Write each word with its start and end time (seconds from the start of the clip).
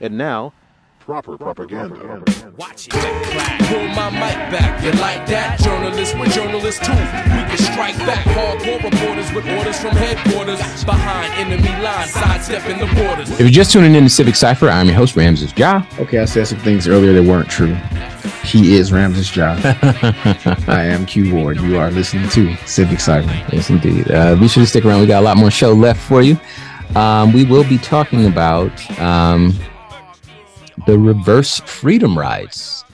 And 0.00 0.18
now, 0.18 0.52
proper 0.98 1.38
propaganda. 1.38 2.22
Watch 2.56 2.88
it. 2.88 2.92
Pull 2.92 3.88
my 3.88 4.10
mic 4.10 4.36
back. 4.50 4.82
You 4.82 4.90
like 4.92 5.26
that? 5.28 5.60
Journalists 5.60 6.14
with 6.14 6.32
journalists 6.32 6.84
too. 6.84 6.92
We 6.92 7.42
can 7.48 7.58
strike 7.58 7.96
back. 7.98 8.24
Hardcore 8.26 8.82
reporters 8.82 9.32
with 9.32 9.46
orders 9.56 9.78
from 9.78 9.92
headquarters. 9.92 10.58
Behind 10.84 11.32
enemy 11.34 11.82
lines, 11.82 12.10
sidestepping 12.10 12.78
the 12.78 12.86
borders. 12.94 13.30
If 13.30 13.40
you're 13.40 13.50
just 13.50 13.70
tuning 13.72 13.94
in 13.94 14.04
to 14.04 14.10
Civic 14.10 14.34
Cipher, 14.34 14.68
I'm 14.68 14.86
your 14.86 14.96
host, 14.96 15.14
Ramses 15.16 15.56
Ja. 15.56 15.86
Okay, 15.98 16.18
I 16.18 16.24
said 16.24 16.48
some 16.48 16.58
things 16.58 16.88
earlier 16.88 17.12
that 17.12 17.22
weren't 17.22 17.48
true. 17.48 17.74
He 18.42 18.76
is 18.76 18.92
Ramses 18.92 19.34
Ja. 19.36 19.56
I 20.66 20.84
am 20.84 21.06
Q 21.06 21.34
Ward. 21.34 21.60
You 21.60 21.78
are 21.78 21.90
listening 21.90 22.28
to 22.30 22.56
Civic 22.66 22.98
Cipher. 22.98 23.28
Yes, 23.54 23.70
indeed. 23.70 24.10
Uh, 24.10 24.34
be 24.36 24.48
sure 24.48 24.62
to 24.62 24.66
stick 24.66 24.84
around. 24.84 25.00
We 25.00 25.06
got 25.06 25.22
a 25.22 25.24
lot 25.24 25.36
more 25.36 25.50
show 25.52 25.72
left 25.72 26.00
for 26.00 26.20
you. 26.20 26.38
Um, 26.96 27.32
we 27.32 27.44
will 27.44 27.64
be 27.64 27.78
talking 27.78 28.26
about 28.26 28.70
um, 29.00 29.52
the 30.86 30.98
reverse 30.98 31.60
freedom 31.60 32.18
rides. 32.18 32.84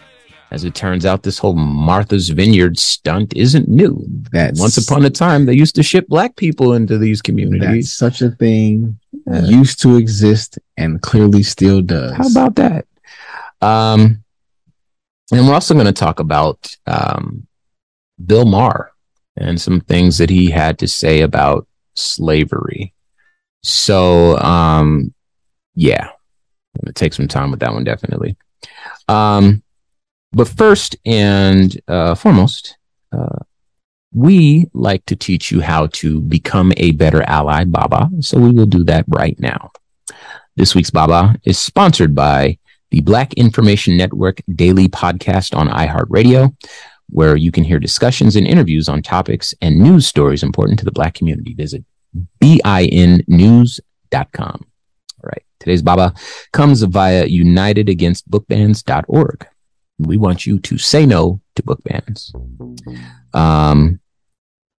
As 0.52 0.64
it 0.64 0.74
turns 0.74 1.06
out, 1.06 1.22
this 1.22 1.38
whole 1.38 1.54
Martha's 1.54 2.28
Vineyard 2.30 2.76
stunt 2.76 3.32
isn't 3.36 3.68
new. 3.68 4.04
That's 4.32 4.58
Once 4.60 4.76
upon 4.76 5.04
a 5.04 5.10
time, 5.10 5.46
they 5.46 5.54
used 5.54 5.76
to 5.76 5.82
ship 5.84 6.08
black 6.08 6.34
people 6.34 6.72
into 6.72 6.98
these 6.98 7.22
communities. 7.22 7.92
such 7.92 8.20
a 8.20 8.30
thing 8.32 8.98
Yeah. 9.30 9.42
used 9.44 9.80
to 9.82 9.96
exist 9.96 10.58
and 10.76 11.00
clearly 11.02 11.44
still 11.44 11.82
does. 11.82 12.14
How 12.16 12.26
about 12.28 12.56
that? 12.56 12.86
Um, 13.60 14.24
and 15.30 15.46
we're 15.46 15.54
also 15.54 15.74
going 15.74 15.86
to 15.86 15.92
talk 15.92 16.18
about 16.18 16.76
um, 16.88 17.46
Bill 18.26 18.44
Maher 18.44 18.90
and 19.36 19.60
some 19.60 19.80
things 19.82 20.18
that 20.18 20.30
he 20.30 20.50
had 20.50 20.78
to 20.80 20.88
say 20.88 21.20
about 21.20 21.68
slavery. 21.94 22.92
So, 23.62 24.36
um, 24.38 25.14
yeah, 25.76 26.08
I'm 26.76 26.86
to 26.86 26.92
take 26.92 27.14
some 27.14 27.28
time 27.28 27.50
with 27.50 27.60
that 27.60 27.72
one, 27.72 27.84
definitely. 27.84 28.36
Um, 29.08 29.62
but 30.32 30.48
first 30.48 30.96
and 31.04 31.78
uh, 31.88 32.14
foremost, 32.14 32.76
uh, 33.12 33.38
we 34.12 34.66
like 34.72 35.04
to 35.06 35.16
teach 35.16 35.50
you 35.50 35.60
how 35.60 35.86
to 35.88 36.20
become 36.20 36.72
a 36.76 36.92
better 36.92 37.22
ally, 37.22 37.64
Baba. 37.64 38.10
So 38.20 38.38
we 38.38 38.50
will 38.50 38.66
do 38.66 38.84
that 38.84 39.04
right 39.08 39.38
now. 39.38 39.70
This 40.56 40.74
week's 40.74 40.90
Baba 40.90 41.36
is 41.44 41.58
sponsored 41.58 42.14
by 42.14 42.58
the 42.90 43.00
Black 43.00 43.32
Information 43.34 43.96
Network 43.96 44.40
daily 44.54 44.88
podcast 44.88 45.56
on 45.56 45.68
iHeartRadio, 45.68 46.54
where 47.08 47.36
you 47.36 47.52
can 47.52 47.64
hear 47.64 47.78
discussions 47.78 48.36
and 48.36 48.46
interviews 48.46 48.88
on 48.88 49.02
topics 49.02 49.54
and 49.62 49.78
news 49.78 50.06
stories 50.06 50.42
important 50.42 50.78
to 50.80 50.84
the 50.84 50.92
Black 50.92 51.14
community. 51.14 51.54
Visit 51.54 51.84
binnews.com. 52.40 53.80
Today's 55.60 55.82
Baba 55.82 56.14
comes 56.52 56.82
via 56.82 57.26
unitedagainstbookbans.org. 57.26 59.46
We 59.98 60.16
want 60.16 60.46
you 60.46 60.58
to 60.58 60.78
say 60.78 61.04
no 61.04 61.42
to 61.54 61.62
book 61.62 61.84
bans. 61.84 62.32
Um, 63.34 64.00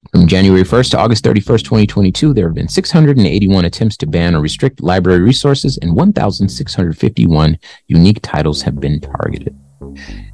from 0.09 0.25
January 0.27 0.63
1st 0.63 0.89
to 0.91 0.97
August 0.97 1.23
31st, 1.23 1.63
2022, 1.63 2.33
there 2.33 2.47
have 2.47 2.55
been 2.55 2.67
681 2.67 3.65
attempts 3.65 3.95
to 3.97 4.07
ban 4.07 4.33
or 4.35 4.41
restrict 4.41 4.81
library 4.81 5.21
resources, 5.21 5.77
and 5.77 5.95
1,651 5.95 7.59
unique 7.87 8.19
titles 8.23 8.63
have 8.63 8.79
been 8.79 8.99
targeted. 8.99 9.55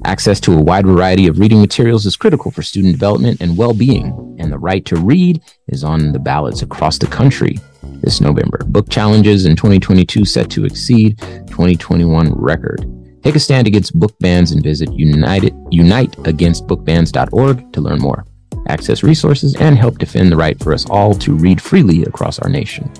Access 0.04 0.40
to 0.40 0.56
a 0.56 0.62
wide 0.62 0.86
variety 0.86 1.26
of 1.26 1.38
reading 1.38 1.60
materials 1.60 2.06
is 2.06 2.16
critical 2.16 2.50
for 2.50 2.62
student 2.62 2.94
development 2.94 3.40
and 3.40 3.56
well 3.56 3.74
being, 3.74 4.36
and 4.38 4.52
the 4.52 4.58
right 4.58 4.84
to 4.86 4.96
read 4.96 5.42
is 5.68 5.84
on 5.84 6.12
the 6.12 6.18
ballots 6.18 6.62
across 6.62 6.98
the 6.98 7.06
country 7.06 7.58
this 8.00 8.20
November. 8.20 8.58
Book 8.66 8.88
challenges 8.88 9.46
in 9.46 9.56
2022 9.56 10.24
set 10.24 10.50
to 10.50 10.64
exceed 10.64 11.18
2021 11.48 12.32
record. 12.34 12.84
Take 13.22 13.34
a 13.34 13.40
stand 13.40 13.66
against 13.66 13.98
book 13.98 14.16
bans 14.20 14.52
and 14.52 14.62
visit 14.62 14.92
United, 14.92 15.52
uniteagainstbookbans.org 15.72 17.72
to 17.72 17.80
learn 17.80 17.98
more 17.98 18.24
access 18.68 19.02
resources, 19.02 19.56
and 19.56 19.76
help 19.76 19.98
defend 19.98 20.30
the 20.30 20.36
right 20.36 20.62
for 20.62 20.72
us 20.72 20.88
all 20.90 21.14
to 21.14 21.34
read 21.34 21.60
freely 21.60 22.04
across 22.04 22.38
our 22.38 22.48
nation. 22.48 22.90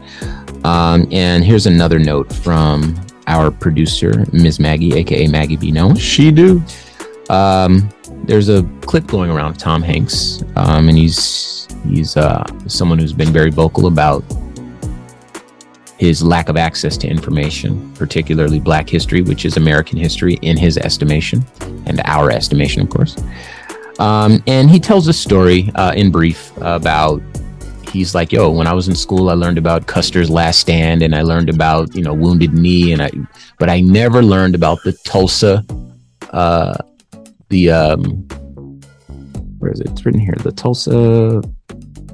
Um, 0.64 1.06
and 1.12 1.44
here's 1.44 1.66
another 1.66 1.98
note 1.98 2.32
from 2.32 3.00
our 3.28 3.50
producer, 3.50 4.24
Ms. 4.32 4.58
Maggie, 4.58 4.94
aka 4.94 5.28
Maggie 5.28 5.56
B. 5.56 5.70
Nolan. 5.70 5.96
She 5.96 6.32
do. 6.32 6.62
Um, 7.30 7.88
there's 8.24 8.48
a 8.48 8.62
clip 8.82 9.06
going 9.06 9.30
around 9.30 9.52
of 9.52 9.58
Tom 9.58 9.82
Hanks, 9.82 10.42
um, 10.56 10.88
and 10.88 10.96
he's 10.96 11.68
he's 11.86 12.16
uh, 12.16 12.44
someone 12.66 12.98
who's 12.98 13.12
been 13.12 13.32
very 13.32 13.50
vocal 13.50 13.86
about 13.86 14.24
his 15.98 16.22
lack 16.22 16.48
of 16.48 16.56
access 16.56 16.96
to 16.96 17.08
information, 17.08 17.92
particularly 17.94 18.60
Black 18.60 18.88
history, 18.88 19.20
which 19.20 19.44
is 19.44 19.56
American 19.56 19.98
history 19.98 20.34
in 20.42 20.56
his 20.56 20.78
estimation, 20.78 21.44
and 21.86 22.00
our 22.04 22.30
estimation, 22.30 22.82
of 22.82 22.88
course. 22.88 23.16
Um, 23.98 24.42
and 24.46 24.70
he 24.70 24.78
tells 24.78 25.08
a 25.08 25.12
story 25.12 25.70
uh, 25.74 25.92
in 25.94 26.12
brief 26.12 26.56
about 26.58 27.20
he's 27.92 28.14
like, 28.14 28.32
yo, 28.32 28.50
when 28.50 28.66
I 28.66 28.72
was 28.72 28.88
in 28.88 28.94
school, 28.94 29.30
I 29.30 29.34
learned 29.34 29.58
about 29.58 29.86
Custer's 29.86 30.30
Last 30.30 30.60
Stand, 30.60 31.02
and 31.02 31.14
I 31.14 31.22
learned 31.22 31.48
about 31.48 31.94
you 31.94 32.02
know 32.02 32.14
Wounded 32.14 32.52
Knee, 32.54 32.92
and 32.92 33.02
I, 33.02 33.10
but 33.58 33.68
I 33.68 33.80
never 33.80 34.22
learned 34.22 34.54
about 34.54 34.78
the 34.84 34.92
Tulsa, 35.04 35.64
uh, 36.30 36.76
the 37.48 37.70
um, 37.70 38.02
where 39.58 39.72
is 39.72 39.80
it? 39.80 39.88
It's 39.90 40.04
written 40.06 40.20
here, 40.20 40.34
the 40.42 40.52
Tulsa 40.52 41.42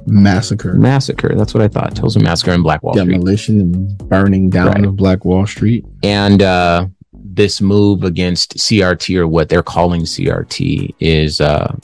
Massacre, 0.07 0.73
Massacre. 0.75 1.33
That's 1.35 1.53
what 1.53 1.63
I 1.63 1.67
thought. 1.67 1.95
Tulsa 1.95 2.19
Massacre 2.19 2.51
and 2.51 2.63
Black 2.63 2.83
Wall 2.83 2.93
Street. 2.93 3.07
demolition, 3.07 3.59
and 3.61 3.97
burning 4.09 4.49
down 4.49 4.67
Right. 4.67 4.85
of 4.85 4.95
Black 4.95 5.25
Wall 5.25 5.45
Street. 5.47 5.85
and 6.03 6.41
uh, 6.41 6.87
this 7.13 7.59
move 7.59 8.03
against 8.03 8.55
CRT 8.57 9.17
or 9.17 9.27
what 9.27 9.49
they're 9.49 9.61
calling 9.63 10.03
CRT 10.03 10.93
is 11.01 11.41
uh, 11.41 11.75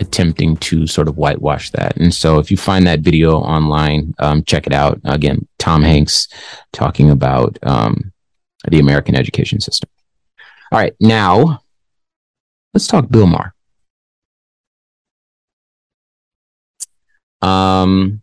attempting 0.00 0.56
to 0.56 0.86
sort 0.86 1.08
of 1.08 1.16
whitewash 1.16 1.70
that. 1.70 1.96
And 1.96 2.12
so, 2.12 2.38
if 2.38 2.50
you 2.50 2.56
find 2.56 2.86
that 2.86 3.00
video 3.00 3.38
online, 3.38 4.14
um, 4.18 4.42
check 4.44 4.66
it 4.66 4.72
out. 4.72 5.00
Again, 5.04 5.46
Tom 5.58 5.82
Hanks 5.82 6.28
talking 6.72 7.10
about 7.10 7.58
um, 7.62 8.12
the 8.68 8.78
American 8.78 9.14
education 9.14 9.60
system. 9.60 9.88
All 10.72 10.78
right, 10.78 10.94
now 11.00 11.62
let's 12.72 12.86
talk 12.86 13.08
Bill 13.08 13.26
Maher. 13.26 13.54
Um, 17.42 18.22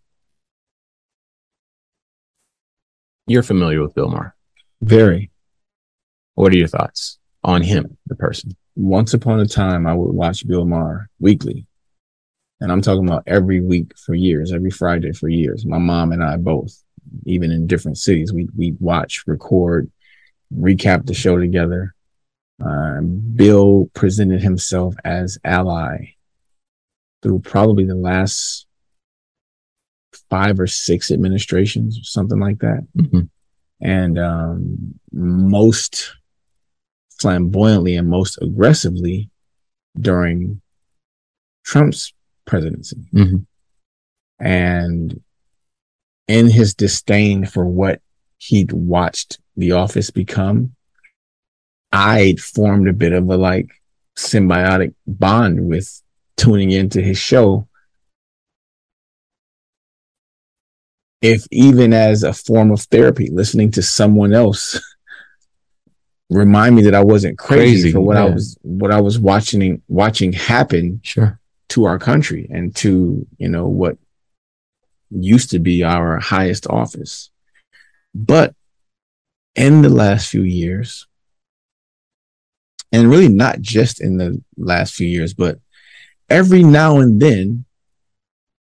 you're 3.28 3.44
familiar 3.44 3.82
with 3.82 3.94
Bill 3.94 4.10
Maher. 4.10 4.36
Very. 4.82 5.30
What 6.36 6.52
are 6.54 6.58
your 6.58 6.68
thoughts 6.68 7.20
on 7.44 7.62
him, 7.62 7.98
the 8.08 8.16
person? 8.16 8.56
Once 8.76 9.14
upon 9.14 9.40
a 9.40 9.46
time, 9.46 9.86
I 9.86 9.94
would 9.94 10.14
watch 10.14 10.48
Bill 10.48 10.66
Maher 10.66 11.10
weekly. 11.20 11.66
And 12.60 12.72
I'm 12.72 12.82
talking 12.82 13.08
about 13.08 13.24
every 13.26 13.60
week 13.60 13.98
for 13.98 14.14
years, 14.14 14.54
every 14.54 14.70
Friday 14.70 15.12
for 15.14 15.28
years. 15.28 15.66
My 15.66 15.80
mom 15.80 16.12
and 16.12 16.24
I 16.24 16.38
both, 16.38 16.72
even 17.26 17.52
in 17.52 17.68
different 17.68 17.98
cities, 17.98 18.32
we 18.32 18.48
we 18.56 18.76
watch, 18.80 19.24
record, 19.26 19.92
recap 20.56 21.06
the 21.06 21.14
show 21.14 21.38
together. 21.38 21.96
Uh, 22.64 23.02
Bill 23.02 23.90
presented 23.96 24.42
himself 24.42 24.94
as 25.04 25.40
ally 25.44 26.14
through 27.24 27.40
probably 27.40 27.86
the 27.86 27.96
last 27.96 28.68
five 30.30 30.60
or 30.60 30.68
six 30.68 31.12
administrations, 31.12 32.00
something 32.04 32.40
like 32.40 32.60
that. 32.60 32.86
Mhm. 32.96 33.30
And 33.82 34.20
um, 34.20 35.00
most 35.12 36.16
flamboyantly 37.22 37.96
and 37.96 38.10
most 38.10 38.38
aggressively 38.42 39.30
during 40.00 40.62
Trump's 41.64 42.14
presidency. 42.46 42.98
Mhm. 43.14 43.46
And 44.40 45.22
in 46.28 46.50
his 46.50 46.74
disdain 46.74 47.46
for 47.46 47.66
what 47.66 48.02
he'd 48.38 48.72
watched 48.72 49.40
the 49.56 49.72
office 49.74 50.10
become, 50.10 50.76
I'd 51.92 52.40
formed 52.40 52.88
a 52.88 52.94
bit 52.94 53.14
of 53.14 53.30
a 53.30 53.38
like 53.38 53.70
symbiotic 54.18 54.94
bond 55.06 55.68
with 55.68 56.02
tuning 56.38 56.72
into 56.72 57.02
his 57.02 57.18
show. 57.18 57.68
If 61.22 61.46
even 61.52 61.94
as 61.94 62.24
a 62.24 62.34
form 62.34 62.72
of 62.72 62.82
therapy, 62.82 63.30
listening 63.30 63.72
to 63.72 63.84
someone 63.84 64.34
else 64.34 64.80
remind 66.32 66.76
me 66.78 66.82
that 66.84 66.96
I 66.96 67.04
wasn't 67.04 67.38
crazy, 67.38 67.82
Crazy, 67.84 67.92
for 67.92 68.00
what 68.00 68.16
I 68.18 68.26
was 68.26 68.58
what 68.62 68.90
I 68.92 69.02
was 69.02 69.20
watching 69.20 69.82
watching 69.90 70.32
happen 70.34 71.02
Sure. 71.04 71.40
to 71.70 71.84
our 71.86 72.00
country 72.00 72.48
and 72.50 72.74
to 72.78 73.28
you 73.38 73.50
know 73.50 73.68
what 73.68 73.98
used 75.10 75.52
to 75.52 75.60
be 75.60 75.84
our 75.84 76.20
highest 76.20 76.66
office 76.68 77.30
but 78.16 78.56
in 79.56 79.82
the 79.82 79.90
last 79.90 80.30
few 80.30 80.44
years 80.44 81.06
and 82.94 83.10
really 83.10 83.28
not 83.28 83.60
just 83.60 84.00
in 84.02 84.16
the 84.16 84.42
last 84.56 84.94
few 84.94 85.08
years 85.08 85.34
but 85.34 85.60
every 86.30 86.64
now 86.64 87.00
and 87.00 87.22
then 87.22 87.66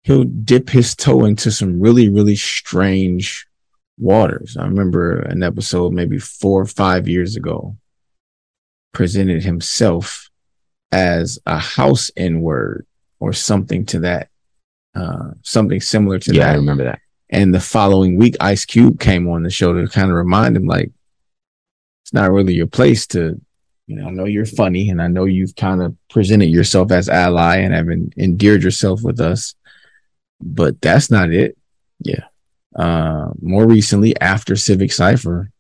he'll 0.05 0.23
dip 0.23 0.71
his 0.71 0.95
toe 0.95 1.25
into 1.25 1.51
some 1.51 1.81
really 1.81 2.09
really 2.09 2.37
strange 2.37 3.49
Waters. 3.99 4.57
I 4.59 4.65
remember 4.65 5.21
an 5.21 5.43
episode 5.43 5.93
maybe 5.93 6.19
four 6.19 6.63
or 6.63 6.67
five 6.67 7.09
years 7.09 7.37
ago 7.37 7.77
presented 8.93 9.43
himself 9.43 10.31
as 10.93 11.39
a 11.47 11.59
house 11.59 12.11
N 12.17 12.41
word 12.41 12.87
or 13.21 13.33
something 13.33 13.87
to 13.87 14.01
that, 14.01 14.29
uh, 14.95 15.31
something 15.43 15.81
similar 15.81 16.19
to 16.19 16.33
that. 16.33 16.37
yeah, 16.37 16.53
I 16.53 16.55
remember 16.55 16.85
that. 16.85 17.01
And 17.31 17.55
the 17.55 17.61
following 17.61 18.17
week, 18.17 18.37
Ice 18.41 18.65
Cube 18.65 19.01
came 19.01 19.29
on 19.29 19.43
the 19.43 19.51
show 19.51 19.73
to 19.73 19.89
kind 19.89 20.11
of 20.11 20.17
remind 20.17 20.57
him, 20.57 20.67
like, 20.67 20.93
it's 22.05 22.13
not 22.13 22.31
really 22.31 22.55
your 22.55 22.69
place 22.69 23.07
to, 23.09 23.41
you 23.87 23.97
know, 23.97 24.07
I 24.07 24.11
know 24.11 24.27
you're 24.27 24.47
funny 24.47 24.91
and 24.91 25.03
I 25.03 25.09
know 25.09 25.25
you've 25.25 25.57
kind 25.57 25.83
of 25.83 25.97
presented 26.09 26.47
yourself 26.47 26.93
as 26.93 27.09
ally 27.09 27.57
and 27.57 27.75
have 27.75 27.89
en- 27.89 28.13
endeared 28.17 28.63
yourself 28.63 29.03
with 29.03 29.21
us, 29.21 29.55
but 30.41 30.81
that's 30.81 31.11
not 31.11 31.33
it. 31.33 31.59
Yeah. 32.01 32.25
Uh, 32.76 33.31
more 33.40 33.67
recently, 33.67 34.19
after 34.20 34.55
Civic 34.55 34.93
Cipher 34.93 35.50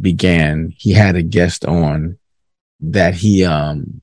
began, 0.00 0.72
he 0.76 0.92
had 0.92 1.16
a 1.16 1.22
guest 1.22 1.64
on 1.64 2.18
that 2.80 3.14
he, 3.14 3.44
um, 3.44 4.02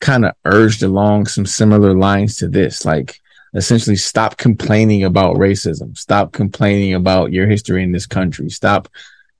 kind 0.00 0.24
of 0.24 0.34
urged 0.44 0.82
along 0.82 1.26
some 1.26 1.46
similar 1.46 1.94
lines 1.94 2.36
to 2.36 2.46
this, 2.46 2.84
like 2.84 3.20
essentially 3.54 3.96
stop 3.96 4.36
complaining 4.36 5.02
about 5.02 5.36
racism, 5.36 5.96
stop 5.96 6.32
complaining 6.32 6.94
about 6.94 7.32
your 7.32 7.46
history 7.46 7.82
in 7.82 7.90
this 7.90 8.06
country, 8.06 8.50
stop 8.50 8.88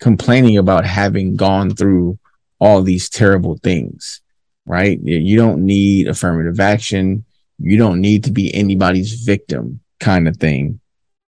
complaining 0.00 0.56
about 0.56 0.84
having 0.86 1.36
gone 1.36 1.70
through 1.70 2.18
all 2.58 2.82
these 2.82 3.08
terrible 3.10 3.58
things, 3.58 4.22
right? 4.64 4.98
You 5.02 5.36
don't 5.36 5.66
need 5.66 6.08
affirmative 6.08 6.58
action. 6.58 7.24
You 7.58 7.76
don't 7.76 8.00
need 8.00 8.24
to 8.24 8.32
be 8.32 8.52
anybody's 8.54 9.22
victim 9.22 9.80
kind 10.04 10.28
of 10.28 10.36
thing. 10.36 10.80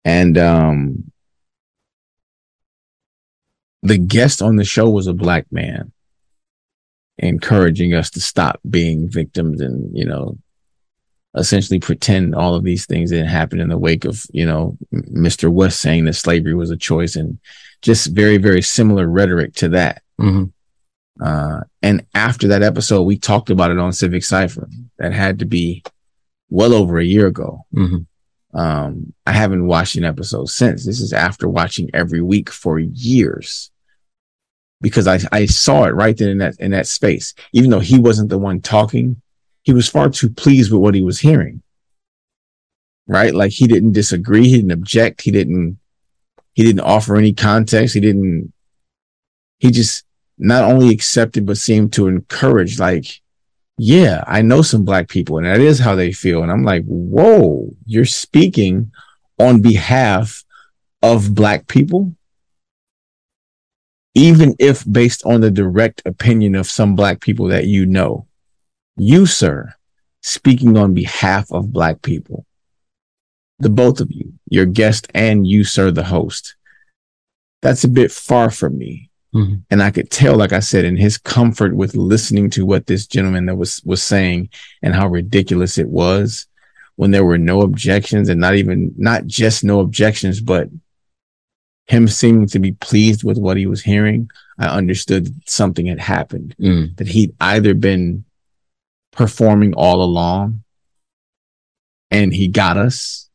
And, 0.04 0.38
um, 0.38 1.12
the 3.82 3.98
guest 3.98 4.42
on 4.42 4.56
the 4.58 4.64
show 4.64 4.90
was 4.90 5.08
a 5.08 5.14
black 5.14 5.46
man 5.52 5.92
encouraging 7.18 7.94
us 7.94 8.10
to 8.12 8.20
stop 8.20 8.60
being 8.70 9.10
victims 9.10 9.62
and, 9.62 9.96
you 9.96 10.06
know, 10.06 10.38
essentially 11.38 11.80
pretend 11.80 12.34
all 12.36 12.56
of 12.56 12.64
these 12.64 12.86
things 12.86 13.12
didn't 13.12 13.28
happen 13.28 13.60
in 13.60 13.70
the 13.70 13.78
wake 13.78 14.06
of, 14.06 14.26
you 14.32 14.46
know, 14.46 14.78
Mr. 14.94 15.50
West 15.52 15.80
saying 15.80 16.06
that 16.06 16.14
slavery 16.14 16.54
was 16.54 16.72
a 16.72 16.78
choice 16.78 17.16
and 17.16 17.40
just 17.82 18.08
very, 18.08 18.38
very 18.38 18.62
similar 18.62 19.08
rhetoric 19.08 19.54
to 19.54 19.70
that. 19.70 20.02
Mhm. 20.20 20.52
Uh, 21.22 21.62
and 21.82 22.06
after 22.14 22.48
that 22.48 22.64
episode, 22.64 23.04
we 23.04 23.18
talked 23.18 23.50
about 23.50 23.72
it 23.72 23.80
on 23.80 23.94
Civic 23.94 24.24
Cipher. 24.24 24.68
That 24.98 25.14
had 25.14 25.40
to 25.40 25.46
be 25.46 25.84
well 26.50 26.74
over 26.74 26.98
a 27.00 27.06
year 27.06 27.28
ago. 27.28 27.66
Mhm. 27.74 28.06
Um, 28.56 29.14
I 29.26 29.34
haven't 29.34 29.68
watched 29.68 29.98
an 29.98 30.06
episode 30.06 30.50
since. 30.50 30.86
This 30.86 31.02
is 31.02 31.12
after 31.12 31.50
watching 31.50 31.90
every 31.94 32.22
week 32.22 32.50
for 32.50 32.80
years 32.80 33.70
because 34.80 35.08
I, 35.08 35.20
I 35.32 35.46
saw 35.46 35.84
it 35.84 35.94
right 35.94 36.18
then 36.18 36.30
in 36.30 36.38
that, 36.38 36.60
in 36.60 36.72
that 36.72 36.88
space. 36.88 37.34
Even 37.52 37.70
though 37.70 37.82
he 37.82 38.00
wasn't 38.00 38.30
the 38.30 38.38
one 38.38 38.62
talking, 38.62 39.22
he 39.64 39.74
was 39.74 39.90
far 39.90 40.10
too 40.10 40.30
pleased 40.30 40.72
with 40.72 40.82
what 40.82 40.96
he 40.96 41.02
was 41.02 41.20
hearing. 41.20 41.62
Right? 43.08 43.36
Like 43.36 43.52
he 43.52 43.68
didn't 43.68 43.92
disagree. 43.92 44.48
He 44.48 44.56
didn't 44.56 44.72
object. 44.72 45.22
He 45.22 45.32
didn't, 45.32 45.78
he 46.54 46.64
didn't 46.64 46.80
offer 46.80 47.18
any 47.18 47.34
context. 47.34 47.94
He 47.94 48.00
didn't, 48.00 48.54
he 49.60 49.72
just 49.72 50.06
not 50.38 50.64
only 50.64 50.94
accepted, 50.94 51.46
but 51.46 51.58
seemed 51.58 51.94
to 51.94 52.08
encourage, 52.08 52.80
like, 52.80 53.22
yeah, 53.78 54.24
I 54.26 54.42
know 54.42 54.62
some 54.62 54.86
black 54.86 55.10
people 55.10 55.38
and 55.38 55.46
that 55.46 55.60
is 55.60 55.80
how 55.80 55.96
they 55.96 56.12
feel. 56.12 56.42
And 56.42 56.52
I'm 56.52 56.64
like, 56.64 56.86
whoa, 56.86 57.70
you're 57.86 58.06
speaking 58.06 58.92
on 59.40 59.62
behalf 59.62 60.44
of 61.02 61.36
black 61.36 61.68
people. 61.68 62.16
Even 64.14 64.56
if 64.60 64.90
based 64.90 65.26
on 65.26 65.42
the 65.42 65.52
direct 65.52 66.02
opinion 66.06 66.56
of 66.56 66.68
some 66.68 66.96
black 66.96 67.20
people 67.20 67.48
that 67.48 67.66
you 67.66 67.86
know, 67.86 68.28
you, 68.96 69.26
sir, 69.26 69.74
speaking 70.22 70.78
on 70.78 70.94
behalf 70.94 71.52
of 71.52 71.74
black 71.74 72.02
people, 72.02 72.46
the 73.60 73.70
both 73.70 74.00
of 74.00 74.10
you, 74.10 74.34
your 74.50 74.66
guest 74.66 75.08
and 75.14 75.46
you, 75.46 75.66
sir, 75.66 75.92
the 75.92 76.06
host, 76.06 76.56
that's 77.62 77.84
a 77.84 77.90
bit 77.90 78.12
far 78.12 78.50
from 78.50 78.78
me. 78.78 79.10
Mhm. 79.36 79.64
And 79.70 79.84
I 79.84 79.92
could 79.92 80.10
tell, 80.10 80.38
like 80.38 80.54
I 80.54 80.62
said, 80.62 80.86
in 80.86 80.96
his 80.96 81.18
comfort 81.18 81.76
with 81.76 81.94
listening 81.96 82.50
to 82.52 82.66
what 82.66 82.88
this 82.88 83.06
gentleman 83.06 83.46
that 83.48 83.56
was, 83.58 83.82
was 83.84 84.02
saying 84.02 84.50
and 84.82 84.94
how 84.96 85.08
ridiculous 85.10 85.78
it 85.78 85.90
was 85.90 86.48
when 86.96 87.12
there 87.12 87.26
were 87.26 87.38
no 87.38 87.62
objections 87.62 88.30
and 88.30 88.40
not 88.40 88.56
even, 88.56 88.94
not 88.98 89.26
just 89.26 89.64
no 89.66 89.82
objections, 89.82 90.40
but 90.40 90.70
him 91.88 92.08
seeming 92.08 92.48
to 92.48 92.60
be 92.60 92.72
pleased 92.72 93.24
with 93.26 93.38
what 93.38 93.58
he 93.58 93.66
was 93.66 93.82
hearing. 93.84 94.30
I 94.58 94.68
understood 94.68 95.28
something 95.48 95.86
had 95.86 96.00
happened 96.00 96.56
Mm. 96.60 96.96
that 96.96 97.08
he'd 97.10 97.36
either 97.42 97.74
been 97.74 98.24
performing 99.12 99.74
all 99.74 100.02
along 100.02 100.64
and 102.10 102.34
he 102.34 102.48
got 102.48 102.78
us 102.78 103.30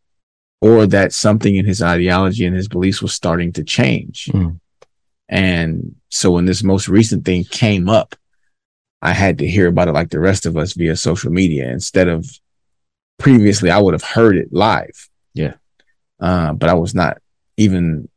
or 0.62 0.86
that 0.86 1.12
something 1.12 1.56
in 1.56 1.66
his 1.66 1.82
ideology 1.82 2.44
and 2.46 2.56
his 2.56 2.68
beliefs 2.68 3.02
was 3.02 3.12
starting 3.14 3.52
to 3.52 3.62
change. 3.64 4.30
Mm. 4.32 4.58
And 5.30 5.94
so 6.08 6.32
when 6.32 6.44
this 6.44 6.64
most 6.64 6.88
recent 6.88 7.24
thing 7.24 7.44
came 7.44 7.88
up, 7.88 8.16
I 9.00 9.12
had 9.12 9.38
to 9.38 9.46
hear 9.46 9.68
about 9.68 9.88
it 9.88 9.94
like 9.94 10.10
the 10.10 10.20
rest 10.20 10.44
of 10.44 10.56
us 10.56 10.74
via 10.74 10.96
social 10.96 11.30
media 11.30 11.70
instead 11.70 12.08
of 12.08 12.28
previously 13.18 13.70
I 13.70 13.78
would 13.78 13.94
have 13.94 14.02
heard 14.02 14.36
it 14.36 14.52
live. 14.52 15.08
Yeah. 15.32 15.54
Uh, 16.18 16.52
but 16.52 16.68
I 16.68 16.74
was 16.74 16.94
not 16.94 17.18
even 17.56 18.08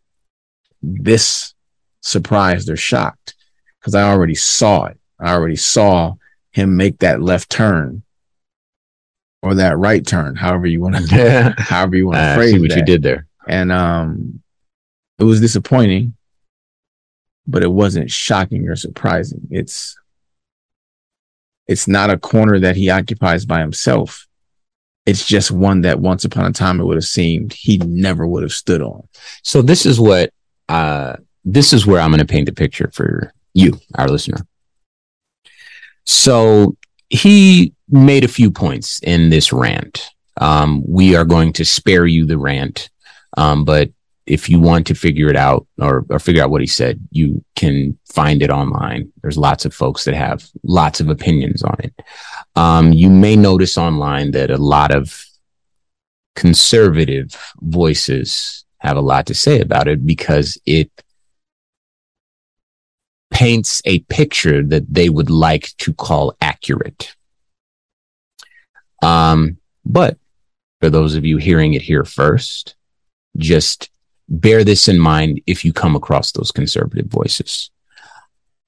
this 0.81 1.53
surprised 2.01 2.69
or 2.69 2.75
shocked 2.75 3.35
because 3.79 3.95
I 3.95 4.09
already 4.09 4.35
saw 4.35 4.85
it. 4.85 4.99
I 5.19 5.33
already 5.33 5.55
saw 5.55 6.15
him 6.51 6.75
make 6.75 6.99
that 6.99 7.21
left 7.21 7.49
turn 7.49 8.03
or 9.41 9.55
that 9.55 9.77
right 9.77 10.05
turn, 10.05 10.35
however 10.35 10.65
you 10.65 10.81
want 10.81 10.95
to, 10.95 11.53
however 11.59 11.95
you 11.95 12.07
want 12.07 12.17
to 12.17 12.35
phrase 12.35 12.53
see 12.53 12.59
what 12.59 12.69
that. 12.69 12.77
you 12.79 12.85
did 12.85 13.03
there. 13.03 13.27
And 13.47 13.71
um, 13.71 14.41
it 15.19 15.25
was 15.25 15.41
disappointing, 15.41 16.15
but 17.47 17.63
it 17.63 17.71
wasn't 17.71 18.11
shocking 18.11 18.67
or 18.67 18.75
surprising. 18.75 19.47
It's 19.51 19.97
it's 21.67 21.87
not 21.87 22.09
a 22.09 22.17
corner 22.17 22.59
that 22.59 22.75
he 22.75 22.89
occupies 22.89 23.45
by 23.45 23.59
himself. 23.59 24.27
It's 25.05 25.25
just 25.25 25.51
one 25.51 25.81
that 25.81 25.99
once 25.99 26.25
upon 26.25 26.45
a 26.45 26.51
time 26.51 26.79
it 26.79 26.85
would 26.85 26.97
have 26.97 27.03
seemed 27.05 27.53
he 27.53 27.77
never 27.77 28.27
would 28.27 28.43
have 28.43 28.53
stood 28.53 28.81
on. 28.81 29.07
So 29.43 29.61
this 29.61 29.85
is 29.85 29.99
what 29.99 30.31
uh 30.69 31.17
this 31.45 31.73
is 31.73 31.85
where 31.85 31.99
I'm 31.99 32.11
going 32.11 32.19
to 32.19 32.25
paint 32.25 32.45
the 32.45 32.53
picture 32.53 32.89
for 32.93 33.33
you, 33.53 33.79
our 33.95 34.07
listener. 34.07 34.37
So 36.05 36.77
he 37.09 37.73
made 37.89 38.23
a 38.23 38.29
few 38.29 38.49
points 38.49 38.99
in 39.03 39.29
this 39.29 39.53
rant. 39.53 40.09
Um, 40.39 40.83
we 40.87 41.15
are 41.15 41.25
going 41.25 41.53
to 41.53 41.65
spare 41.65 42.05
you 42.05 42.25
the 42.25 42.37
rant, 42.37 42.89
um, 43.37 43.65
but 43.65 43.91
if 44.25 44.49
you 44.49 44.59
want 44.59 44.87
to 44.87 44.95
figure 44.95 45.29
it 45.29 45.35
out 45.35 45.67
or, 45.79 46.05
or 46.09 46.19
figure 46.19 46.43
out 46.43 46.49
what 46.49 46.61
he 46.61 46.67
said, 46.67 46.99
you 47.11 47.43
can 47.55 47.97
find 48.11 48.41
it 48.41 48.49
online. 48.49 49.11
There's 49.21 49.37
lots 49.37 49.65
of 49.65 49.73
folks 49.73 50.05
that 50.05 50.15
have 50.15 50.47
lots 50.63 50.99
of 50.99 51.09
opinions 51.09 51.61
on 51.63 51.75
it. 51.79 51.93
Um, 52.55 52.93
you 52.93 53.09
may 53.09 53.35
notice 53.35 53.77
online 53.77 54.31
that 54.31 54.49
a 54.49 54.57
lot 54.57 54.91
of 54.91 55.25
conservative 56.35 57.35
voices 57.59 58.65
have 58.77 58.97
a 58.97 59.01
lot 59.01 59.25
to 59.27 59.33
say 59.33 59.59
about 59.59 59.87
it 59.87 60.05
because 60.05 60.57
it 60.65 60.89
paints 63.31 63.81
a 63.85 63.99
picture 64.01 64.63
that 64.63 64.85
they 64.93 65.09
would 65.09 65.29
like 65.29 65.75
to 65.79 65.93
call 65.93 66.35
accurate. 66.39 67.15
Um, 69.01 69.57
but 69.83 70.17
for 70.79 70.89
those 70.89 71.15
of 71.15 71.25
you 71.25 71.37
hearing 71.37 71.73
it 71.73 71.81
here 71.81 72.05
first, 72.05 72.75
just 73.37 73.89
bear 74.29 74.63
this 74.63 74.87
in 74.87 74.99
mind 74.99 75.41
if 75.47 75.63
you 75.65 75.73
come 75.73 75.95
across 75.95 76.31
those 76.31 76.51
conservative 76.51 77.07
voices. 77.07 77.69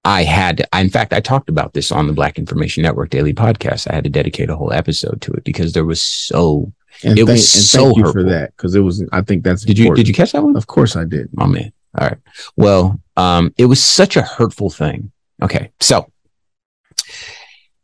I 0.04 0.24
had, 0.24 0.68
in 0.74 0.90
fact, 0.90 1.14
I 1.14 1.20
talked 1.20 1.50
about 1.50 1.74
this 1.74 1.92
on 1.92 2.06
the 2.06 2.14
Black 2.14 2.38
Information 2.38 2.84
Network 2.84 3.10
Daily 3.10 3.34
Podcast. 3.34 3.90
I 3.90 3.96
had 3.96 4.04
to 4.04 4.10
dedicate 4.10 4.52
a 4.52 4.56
whole 4.56 4.72
episode 4.72 5.20
to 5.22 5.32
it 5.34 5.44
because 5.44 5.74
there 5.74 5.86
was 5.86 6.02
so. 6.02 6.72
And 7.04 7.18
It 7.18 7.26
thank, 7.26 7.30
was 7.30 7.56
and 7.56 7.64
so 7.64 7.94
thank 7.94 8.12
for 8.12 8.24
that 8.24 8.56
because 8.56 8.76
it 8.76 8.82
was. 8.82 9.04
I 9.12 9.22
think 9.22 9.44
that's 9.44 9.66
Did 9.66 9.80
you 9.80 9.94
did 9.96 10.08
you 10.08 10.14
catch 10.14 10.32
that 10.34 10.44
one? 10.44 10.56
Of 10.56 10.68
course, 10.68 10.96
I 10.96 11.06
did. 11.06 11.30
Oh 11.40 11.48
man. 11.48 11.74
All 11.98 12.08
right. 12.08 12.18
Well, 12.56 13.00
um, 13.18 13.54
it 13.58 13.66
was 13.66 13.82
such 13.82 14.16
a 14.16 14.22
hurtful 14.22 14.70
thing. 14.70 15.12
Okay. 15.42 15.72
So, 15.80 16.12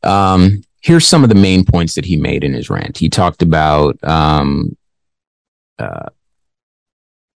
um, 0.03 0.61
here's 0.81 1.07
some 1.07 1.23
of 1.23 1.29
the 1.29 1.35
main 1.35 1.65
points 1.65 1.95
that 1.95 2.05
he 2.05 2.17
made 2.17 2.43
in 2.43 2.53
his 2.53 2.69
rant. 2.69 2.97
He 2.97 3.09
talked 3.09 3.41
about, 3.41 4.01
um, 4.03 4.77
uh, 5.79 6.09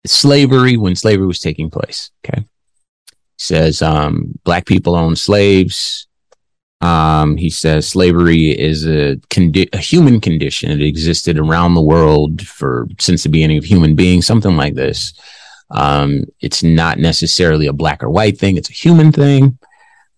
slavery 0.06 0.78
when 0.78 0.96
slavery 0.96 1.26
was 1.26 1.40
taking 1.40 1.70
place. 1.70 2.12
Okay. 2.26 2.42
He 3.08 3.14
says, 3.38 3.82
um, 3.82 4.38
black 4.44 4.66
people 4.66 4.96
owned 4.96 5.18
slaves. 5.18 6.08
Um, 6.82 7.38
he 7.38 7.50
says 7.50 7.88
slavery 7.88 8.50
is 8.50 8.86
a, 8.86 9.16
condi- 9.30 9.74
a 9.74 9.78
human 9.78 10.20
condition. 10.22 10.72
It 10.72 10.82
existed 10.82 11.40
around 11.40 11.74
the 11.74 11.82
world 11.82 12.46
for 12.46 12.88
since 13.00 13.24
the 13.24 13.30
beginning 13.30 13.58
of 13.58 13.66
human 13.66 13.96
beings, 13.96 14.28
something 14.28 14.56
like 14.56 14.76
this. 14.76 15.14
Um, 15.72 16.26
it's 16.42 16.64
not 16.64 17.00
necessarily 17.00 17.68
a 17.68 17.74
black 17.74 18.04
or 18.04 18.10
white 18.10 18.38
thing; 18.38 18.56
it's 18.56 18.70
a 18.70 18.74
human 18.74 19.12
thing. 19.12 19.58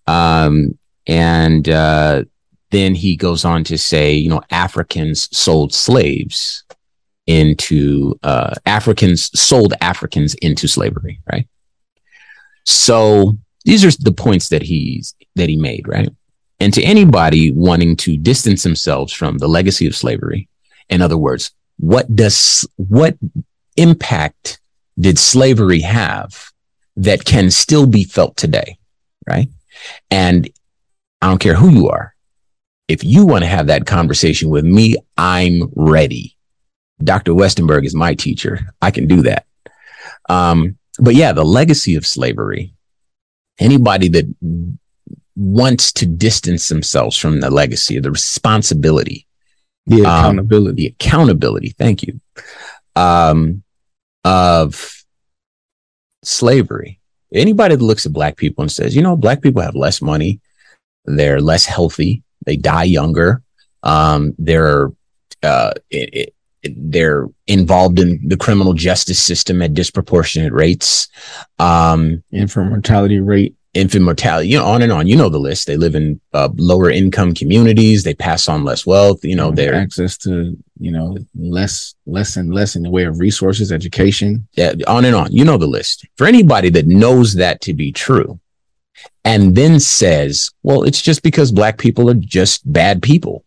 Um, 0.05 0.77
and 1.07 1.69
uh, 1.69 2.25
then 2.71 2.95
he 2.95 3.15
goes 3.15 3.45
on 3.45 3.63
to 3.65 3.77
say, 3.77 4.13
you 4.13 4.29
know, 4.29 4.41
Africans 4.51 5.29
sold 5.35 5.73
slaves 5.73 6.63
into 7.27 8.17
uh, 8.23 8.55
Africans 8.65 9.29
sold 9.39 9.73
Africans 9.81 10.33
into 10.35 10.67
slavery, 10.67 11.21
right? 11.31 11.47
So 12.65 13.37
these 13.65 13.85
are 13.85 13.91
the 14.03 14.13
points 14.13 14.49
that 14.49 14.63
he's 14.63 15.15
that 15.35 15.49
he 15.49 15.57
made, 15.57 15.87
right? 15.87 16.09
And 16.59 16.73
to 16.73 16.81
anybody 16.81 17.51
wanting 17.51 17.95
to 17.97 18.17
distance 18.17 18.63
themselves 18.63 19.13
from 19.13 19.37
the 19.37 19.47
legacy 19.47 19.85
of 19.85 19.95
slavery, 19.95 20.47
in 20.89 21.01
other 21.01 21.17
words, 21.17 21.51
what 21.77 22.13
does 22.15 22.67
what 22.77 23.17
impact 23.75 24.59
did 24.99 25.19
slavery 25.19 25.81
have 25.81 26.51
that 26.95 27.25
can 27.25 27.51
still 27.51 27.85
be 27.85 28.03
felt 28.03 28.35
today, 28.35 28.79
right? 29.27 29.49
And 30.09 30.49
I 31.21 31.27
don't 31.27 31.39
care 31.39 31.55
who 31.55 31.69
you 31.69 31.89
are. 31.89 32.15
If 32.87 33.03
you 33.03 33.25
want 33.25 33.43
to 33.43 33.49
have 33.49 33.67
that 33.67 33.85
conversation 33.85 34.49
with 34.49 34.65
me, 34.65 34.95
I'm 35.17 35.69
ready. 35.75 36.36
Dr. 37.03 37.33
Westenberg 37.33 37.85
is 37.85 37.93
my 37.95 38.13
teacher. 38.15 38.59
I 38.81 38.91
can 38.91 39.07
do 39.07 39.21
that. 39.23 39.45
Um, 40.29 40.77
but 40.99 41.15
yeah, 41.15 41.31
the 41.31 41.45
legacy 41.45 41.95
of 41.95 42.05
slavery, 42.05 42.73
anybody 43.59 44.07
that 44.09 44.25
wants 45.35 45.91
to 45.93 46.05
distance 46.07 46.67
themselves 46.69 47.15
from 47.17 47.39
the 47.39 47.49
legacy 47.51 47.97
of 47.97 48.03
the 48.03 48.11
responsibility, 48.11 49.27
The 49.85 49.97
Um, 49.97 50.05
accountability. 50.05 50.75
the 50.81 50.87
accountability, 50.87 51.69
thank 51.77 52.01
you, 52.03 52.19
um, 52.95 53.63
of 54.25 55.03
slavery. 56.23 56.99
Anybody 57.33 57.75
that 57.75 57.83
looks 57.83 58.05
at 58.05 58.13
black 58.13 58.37
people 58.37 58.63
and 58.63 58.71
says, 58.71 58.95
you 58.95 59.01
know, 59.01 59.15
black 59.15 59.41
people 59.41 59.61
have 59.61 59.75
less 59.75 60.01
money, 60.01 60.39
they're 61.05 61.41
less 61.41 61.65
healthy, 61.65 62.23
they 62.45 62.55
die 62.57 62.83
younger, 62.85 63.43
um, 63.83 64.33
they're 64.37 64.91
uh, 65.43 65.71
it, 65.91 66.09
it, 66.13 66.33
they're 66.75 67.27
involved 67.47 67.99
in 67.99 68.19
the 68.27 68.37
criminal 68.37 68.73
justice 68.73 69.21
system 69.21 69.61
at 69.61 69.73
disproportionate 69.73 70.53
rates. 70.53 71.07
Um, 71.59 72.23
infant 72.31 72.69
mortality 72.69 73.19
rate. 73.19 73.55
infant 73.73 74.03
mortality, 74.03 74.49
you 74.49 74.57
know, 74.57 74.65
on 74.65 74.81
and 74.81 74.91
on. 74.91 75.07
You 75.07 75.15
know 75.15 75.29
the 75.29 75.39
list. 75.39 75.67
They 75.67 75.77
live 75.77 75.95
in 75.95 76.19
uh, 76.33 76.49
lower 76.55 76.89
income 76.89 77.33
communities. 77.33 78.03
They 78.03 78.13
pass 78.13 78.47
on 78.49 78.63
less 78.63 78.85
wealth. 78.85 79.23
You 79.23 79.35
know, 79.35 79.51
they're 79.51 79.75
access 79.75 80.17
to 80.19 80.57
you 80.79 80.91
know 80.91 81.17
less 81.35 81.95
less 82.05 82.37
and 82.37 82.53
less 82.53 82.75
in 82.75 82.83
the 82.83 82.89
way 82.89 83.03
of 83.03 83.19
resources, 83.19 83.71
education. 83.71 84.47
yeah, 84.53 84.73
on 84.87 85.05
and 85.05 85.15
on. 85.15 85.31
You 85.31 85.45
know 85.45 85.57
the 85.57 85.67
list. 85.67 86.05
For 86.17 86.27
anybody 86.27 86.69
that 86.71 86.87
knows 86.87 87.35
that 87.35 87.61
to 87.61 87.73
be 87.73 87.91
true 87.91 88.39
and 89.23 89.55
then 89.55 89.79
says, 89.79 90.51
well, 90.63 90.83
it's 90.83 91.01
just 91.01 91.21
because 91.21 91.51
black 91.51 91.77
people 91.77 92.09
are 92.09 92.15
just 92.15 92.71
bad 92.71 93.01
people 93.01 93.43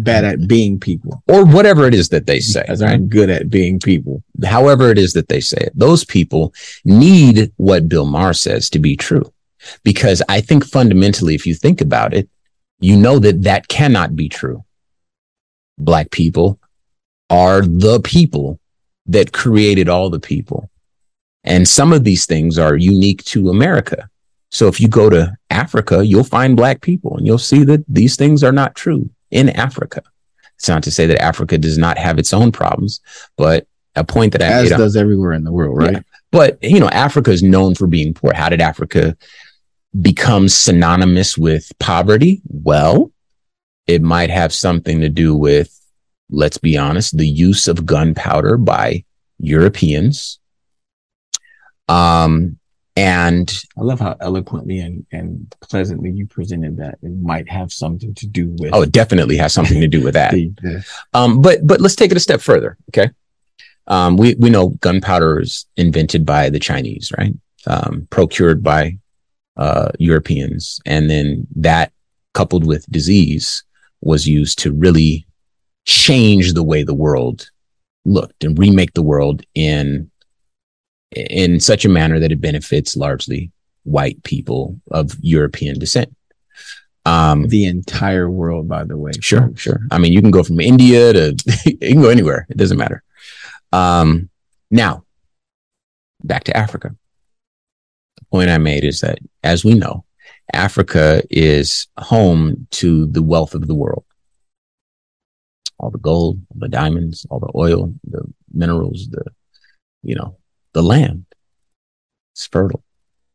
Bad 0.00 0.24
at 0.24 0.46
being 0.46 0.78
people, 0.78 1.22
or 1.26 1.44
whatever 1.44 1.84
it 1.86 1.92
is 1.92 2.08
that 2.10 2.26
they 2.26 2.38
say. 2.38 2.64
right? 2.68 2.82
I'm 2.82 3.08
good 3.08 3.30
at 3.30 3.50
being 3.50 3.80
people. 3.80 4.22
However 4.44 4.90
it 4.90 4.98
is 4.98 5.12
that 5.14 5.28
they 5.28 5.40
say 5.40 5.58
it, 5.60 5.72
those 5.74 6.04
people 6.04 6.54
need 6.84 7.52
what 7.56 7.88
Bill 7.88 8.06
Maher 8.06 8.32
says 8.32 8.70
to 8.70 8.78
be 8.78 8.96
true. 8.96 9.32
Because 9.82 10.22
I 10.28 10.40
think 10.40 10.64
fundamentally, 10.64 11.34
if 11.34 11.46
you 11.46 11.54
think 11.54 11.80
about 11.80 12.14
it, 12.14 12.28
you 12.78 12.96
know 12.96 13.18
that 13.18 13.42
that 13.42 13.66
cannot 13.66 14.14
be 14.14 14.28
true. 14.28 14.64
Black 15.78 16.12
people 16.12 16.60
are 17.28 17.62
the 17.62 18.00
people 18.00 18.60
that 19.06 19.32
created 19.32 19.88
all 19.88 20.10
the 20.10 20.20
people. 20.20 20.70
And 21.42 21.66
some 21.66 21.92
of 21.92 22.04
these 22.04 22.26
things 22.26 22.58
are 22.58 22.76
unique 22.76 23.24
to 23.24 23.50
America. 23.50 24.08
So 24.50 24.68
if 24.68 24.80
you 24.80 24.88
go 24.88 25.10
to 25.10 25.36
Africa, 25.50 26.06
you'll 26.06 26.24
find 26.24 26.56
black 26.56 26.80
people 26.80 27.16
and 27.16 27.26
you'll 27.26 27.38
see 27.38 27.64
that 27.64 27.84
these 27.88 28.16
things 28.16 28.44
are 28.44 28.52
not 28.52 28.74
true 28.74 29.10
in 29.30 29.50
Africa. 29.50 30.02
It's 30.56 30.68
not 30.68 30.82
to 30.84 30.90
say 30.90 31.06
that 31.06 31.22
Africa 31.22 31.56
does 31.58 31.78
not 31.78 31.98
have 31.98 32.18
its 32.18 32.32
own 32.32 32.50
problems, 32.52 33.00
but 33.36 33.66
a 33.94 34.04
point 34.04 34.32
that 34.32 34.42
I 34.42 34.46
As 34.46 34.64
made 34.64 34.72
on- 34.72 34.80
does 34.80 34.96
everywhere 34.96 35.32
in 35.32 35.44
the 35.44 35.52
world, 35.52 35.76
right? 35.76 35.92
Yeah. 35.92 36.00
but 36.32 36.58
you 36.62 36.80
know, 36.80 36.88
Africa 36.88 37.30
is 37.30 37.42
known 37.42 37.74
for 37.74 37.86
being 37.86 38.14
poor. 38.14 38.32
How 38.34 38.48
did 38.48 38.60
Africa 38.60 39.16
become 40.00 40.48
synonymous 40.48 41.38
with 41.38 41.70
poverty? 41.78 42.42
Well, 42.48 43.12
it 43.86 44.02
might 44.02 44.30
have 44.30 44.52
something 44.52 45.00
to 45.00 45.08
do 45.08 45.34
with, 45.34 45.74
let's 46.30 46.58
be 46.58 46.76
honest, 46.76 47.16
the 47.16 47.26
use 47.26 47.68
of 47.68 47.86
gunpowder 47.86 48.56
by 48.58 49.04
Europeans. 49.38 50.38
Um, 51.88 52.57
and 52.98 53.62
I 53.78 53.82
love 53.82 54.00
how 54.00 54.16
eloquently 54.20 54.80
and, 54.80 55.06
and 55.12 55.54
pleasantly 55.60 56.10
you 56.10 56.26
presented 56.26 56.78
that. 56.78 56.98
It 57.00 57.12
might 57.22 57.48
have 57.48 57.72
something 57.72 58.12
to 58.14 58.26
do 58.26 58.56
with 58.58 58.74
oh, 58.74 58.82
it 58.82 58.90
definitely 58.90 59.36
has 59.36 59.52
something 59.52 59.80
to 59.80 59.86
do 59.86 60.02
with 60.02 60.14
that. 60.14 60.32
the, 60.34 60.52
the 60.60 60.84
Um, 61.14 61.40
but 61.40 61.64
but 61.64 61.80
let's 61.80 61.94
take 61.94 62.10
it 62.10 62.16
a 62.16 62.20
step 62.20 62.40
further. 62.40 62.76
Okay. 62.90 63.10
Um, 63.86 64.16
we 64.16 64.34
we 64.34 64.50
know 64.50 64.70
gunpowder 64.80 65.40
is 65.40 65.66
invented 65.76 66.26
by 66.26 66.50
the 66.50 66.58
Chinese, 66.58 67.12
right? 67.16 67.34
Um, 67.68 68.08
procured 68.10 68.64
by 68.64 68.98
uh, 69.56 69.90
Europeans, 70.00 70.80
and 70.84 71.08
then 71.08 71.46
that 71.54 71.92
coupled 72.34 72.66
with 72.66 72.90
disease 72.90 73.62
was 74.00 74.26
used 74.26 74.58
to 74.60 74.72
really 74.72 75.24
change 75.84 76.52
the 76.52 76.64
way 76.64 76.82
the 76.82 76.94
world 76.94 77.48
looked 78.04 78.42
and 78.42 78.58
remake 78.58 78.94
the 78.94 79.02
world 79.02 79.44
in 79.54 80.10
in 81.12 81.60
such 81.60 81.84
a 81.84 81.88
manner 81.88 82.18
that 82.18 82.32
it 82.32 82.40
benefits 82.40 82.96
largely 82.96 83.50
white 83.84 84.22
people 84.22 84.78
of 84.90 85.16
European 85.20 85.78
descent. 85.78 86.14
Um, 87.06 87.48
the 87.48 87.64
entire 87.64 88.30
world, 88.30 88.68
by 88.68 88.84
the 88.84 88.98
way. 88.98 89.12
Sure, 89.20 89.50
sure. 89.54 89.80
I 89.90 89.98
mean, 89.98 90.12
you 90.12 90.20
can 90.20 90.30
go 90.30 90.42
from 90.42 90.60
India 90.60 91.12
to 91.14 91.36
you 91.64 91.78
can 91.78 92.02
go 92.02 92.10
anywhere. 92.10 92.46
It 92.50 92.58
doesn't 92.58 92.76
matter. 92.76 93.02
Um, 93.72 94.28
now, 94.70 95.04
back 96.22 96.44
to 96.44 96.56
Africa. 96.56 96.94
The 98.16 98.24
point 98.30 98.50
I 98.50 98.58
made 98.58 98.84
is 98.84 99.00
that, 99.00 99.18
as 99.42 99.64
we 99.64 99.74
know, 99.74 100.04
Africa 100.52 101.22
is 101.30 101.86
home 101.98 102.66
to 102.72 103.06
the 103.06 103.22
wealth 103.22 103.54
of 103.54 103.66
the 103.66 103.74
world. 103.74 104.04
All 105.78 105.90
the 105.90 105.98
gold, 105.98 106.40
the 106.54 106.68
diamonds, 106.68 107.26
all 107.30 107.38
the 107.38 107.52
oil, 107.54 107.94
the 108.04 108.24
minerals, 108.52 109.08
the, 109.10 109.24
you 110.02 110.14
know, 110.14 110.36
the 110.78 110.82
land. 110.84 111.26
It's 112.34 112.46
fertile, 112.46 112.84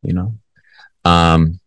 you 0.01 0.13
know. 0.13 0.37
Um, 1.03 1.59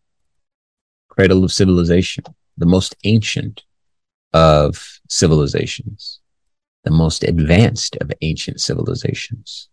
cradle 1.11 1.45
of 1.45 1.53
civilization, 1.53 2.25
the 2.57 2.65
most 2.65 2.97
ancient 3.05 3.63
of 4.33 5.01
civilizations, 5.11 6.21
the 6.85 6.91
most 6.91 7.25
advanced 7.25 7.97
of 7.97 8.11
ancient 8.23 8.63
civilizations. 8.63 9.69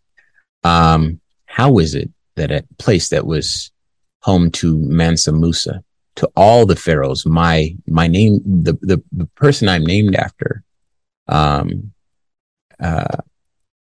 Um, 0.65 1.21
how 1.45 1.79
is 1.79 1.95
it 1.95 2.09
that 2.35 2.51
a 2.51 2.65
place 2.79 3.07
that 3.09 3.25
was 3.25 3.71
home 4.23 4.51
to 4.59 4.77
Mansa 4.77 5.31
Musa, 5.31 5.85
to 6.17 6.29
all 6.35 6.65
the 6.65 6.75
pharaohs, 6.75 7.25
my 7.25 7.77
my 7.87 8.07
name, 8.07 8.41
the 8.45 8.73
the, 8.81 9.01
the 9.13 9.27
person 9.35 9.69
I'm 9.69 9.85
named 9.85 10.15
after, 10.15 10.63
um, 11.29 11.93
uh, 12.77 13.17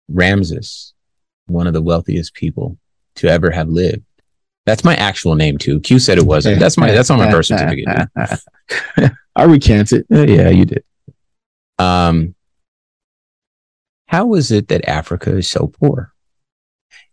Ramses, 0.07 0.93
one 1.51 1.67
of 1.67 1.73
the 1.73 1.81
wealthiest 1.81 2.33
people 2.33 2.77
to 3.15 3.27
ever 3.27 3.51
have 3.51 3.69
lived. 3.69 4.03
That's 4.65 4.83
my 4.83 4.95
actual 4.95 5.35
name 5.35 5.57
too. 5.57 5.79
Q 5.79 5.99
said 5.99 6.17
it 6.17 6.25
wasn't. 6.25 6.59
That's 6.59 6.77
my 6.77 6.91
that's 6.91 7.09
on 7.09 7.17
my 7.17 7.31
birth 7.31 7.47
certificate. 7.47 7.87
I 9.35 9.43
recant 9.43 9.91
it. 9.91 10.05
Uh, 10.11 10.21
yeah, 10.21 10.49
you 10.49 10.65
did. 10.65 10.83
Um, 11.79 12.35
how 14.07 14.33
is 14.35 14.51
it 14.51 14.67
that 14.67 14.87
Africa 14.87 15.35
is 15.35 15.49
so 15.49 15.67
poor? 15.67 16.13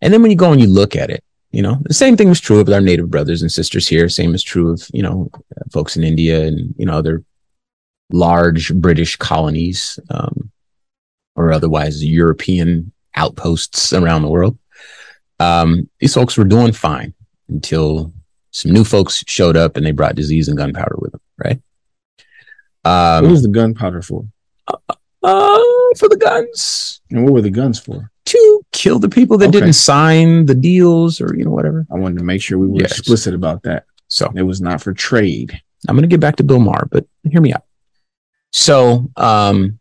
And 0.00 0.12
then 0.12 0.20
when 0.20 0.30
you 0.30 0.36
go 0.36 0.52
and 0.52 0.60
you 0.60 0.66
look 0.66 0.94
at 0.94 1.10
it, 1.10 1.24
you 1.50 1.62
know, 1.62 1.78
the 1.84 1.94
same 1.94 2.16
thing 2.16 2.28
was 2.28 2.40
true 2.40 2.60
of 2.60 2.68
our 2.68 2.80
native 2.80 3.10
brothers 3.10 3.40
and 3.40 3.50
sisters 3.50 3.88
here. 3.88 4.08
Same 4.08 4.34
is 4.34 4.42
true 4.42 4.72
of, 4.72 4.86
you 4.92 5.02
know, 5.02 5.30
folks 5.72 5.96
in 5.96 6.04
India 6.04 6.44
and, 6.44 6.74
you 6.76 6.84
know, 6.84 6.98
other 6.98 7.24
large 8.10 8.74
British 8.74 9.16
colonies, 9.16 9.98
um, 10.10 10.50
or 11.36 11.52
otherwise 11.52 12.04
European 12.04 12.92
outposts 13.18 13.92
around 13.92 14.22
the 14.22 14.28
world. 14.28 14.56
Um, 15.40 15.88
these 16.00 16.14
folks 16.14 16.36
were 16.36 16.44
doing 16.44 16.72
fine 16.72 17.12
until 17.48 18.12
some 18.50 18.72
new 18.72 18.84
folks 18.84 19.22
showed 19.26 19.56
up 19.56 19.76
and 19.76 19.84
they 19.84 19.90
brought 19.92 20.14
disease 20.14 20.48
and 20.48 20.56
gunpowder 20.56 20.96
with 20.98 21.12
them, 21.12 21.20
right? 21.44 21.60
Um, 22.84 23.24
what 23.24 23.30
was 23.32 23.42
the 23.42 23.48
gunpowder 23.48 24.02
for? 24.02 24.24
uh, 24.68 25.58
for 25.98 26.08
the 26.08 26.16
guns 26.16 27.00
And 27.10 27.24
what 27.24 27.32
were 27.32 27.42
the 27.42 27.50
guns 27.50 27.78
for? 27.78 28.10
to 28.26 28.60
kill 28.72 28.98
the 28.98 29.08
people 29.08 29.36
that 29.38 29.48
Okay. 29.48 29.60
didn't 29.60 29.72
sign 29.74 30.46
the 30.46 30.54
deals 30.54 31.20
or 31.20 31.34
you 31.36 31.44
know 31.44 31.50
whatever. 31.50 31.86
I 31.90 31.96
wanted 31.96 32.18
to 32.18 32.24
make 32.24 32.40
sure 32.42 32.58
we 32.58 32.68
were 32.68 32.80
Yes. 32.82 32.98
explicit 32.98 33.34
about 33.34 33.62
that. 33.64 33.84
So 34.08 34.30
It 34.34 34.42
was 34.42 34.60
not 34.60 34.80
for 34.82 34.92
trade. 34.92 35.60
I'm 35.88 35.94
going 35.96 36.02
to 36.02 36.08
get 36.08 36.20
back 36.20 36.36
to 36.36 36.44
Bill 36.44 36.58
Maher, 36.60 36.88
but 36.90 37.06
hear 37.30 37.40
me 37.40 37.52
out. 37.52 37.64
So, 38.52 39.08
um, 39.16 39.78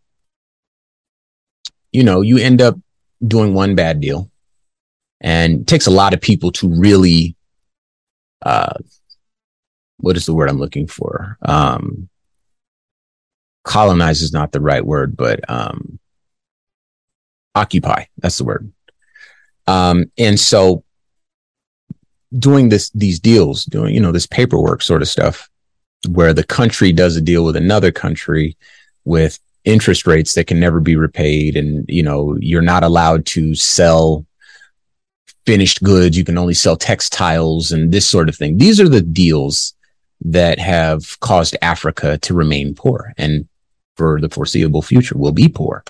you 1.91 2.03
know, 2.03 2.21
you 2.21 2.37
end 2.37 2.61
up 2.61 2.77
doing 3.25 3.53
one 3.53 3.75
bad 3.75 3.99
deal, 3.99 4.29
and 5.21 5.61
it 5.61 5.67
takes 5.67 5.87
a 5.87 5.91
lot 5.91 6.13
of 6.13 6.21
people 6.21 6.51
to 6.53 6.69
really, 6.69 7.35
uh, 8.41 8.73
what 9.97 10.17
is 10.17 10.25
the 10.25 10.33
word 10.33 10.49
I'm 10.49 10.59
looking 10.59 10.87
for? 10.87 11.37
Um, 11.41 12.09
colonize 13.63 14.21
is 14.21 14.33
not 14.33 14.51
the 14.51 14.61
right 14.61 14.85
word, 14.85 15.17
but 15.17 15.39
um, 15.49 15.99
occupy. 17.55 18.05
That's 18.17 18.37
the 18.37 18.45
word. 18.45 18.71
Um, 19.67 20.11
and 20.17 20.39
so, 20.39 20.83
doing 22.37 22.69
this, 22.69 22.89
these 22.91 23.19
deals, 23.19 23.65
doing 23.65 23.93
you 23.93 23.99
know 23.99 24.11
this 24.11 24.27
paperwork 24.27 24.81
sort 24.81 25.01
of 25.01 25.07
stuff, 25.07 25.49
where 26.07 26.33
the 26.33 26.43
country 26.43 26.91
does 26.91 27.15
a 27.17 27.21
deal 27.21 27.43
with 27.43 27.55
another 27.55 27.91
country 27.91 28.55
with 29.03 29.39
interest 29.67 30.07
rates 30.07 30.33
that 30.33 30.47
can 30.47 30.59
never 30.59 30.79
be 30.79 30.95
repaid 30.95 31.57
and 31.57 31.85
you 31.89 32.01
know 32.01 32.37
you're 32.39 32.61
not 32.61 32.83
allowed 32.83 33.25
to 33.25 33.53
sell 33.53 34.25
finished 35.45 35.83
goods. 35.83 36.17
You 36.17 36.23
can 36.23 36.37
only 36.37 36.53
sell 36.53 36.77
textiles 36.77 37.71
and 37.71 37.91
this 37.91 38.07
sort 38.07 38.29
of 38.29 38.35
thing. 38.35 38.57
These 38.57 38.79
are 38.79 38.89
the 38.89 39.01
deals 39.01 39.73
that 40.21 40.57
have 40.57 41.19
caused 41.19 41.55
africa 41.61 42.17
to 42.19 42.33
remain 42.33 42.73
poor 42.73 43.13
and 43.17 43.47
for 43.97 44.21
the 44.21 44.29
foreseeable 44.29 44.81
future 44.81 45.17
will 45.17 45.33
be 45.33 45.49
poor. 45.49 45.83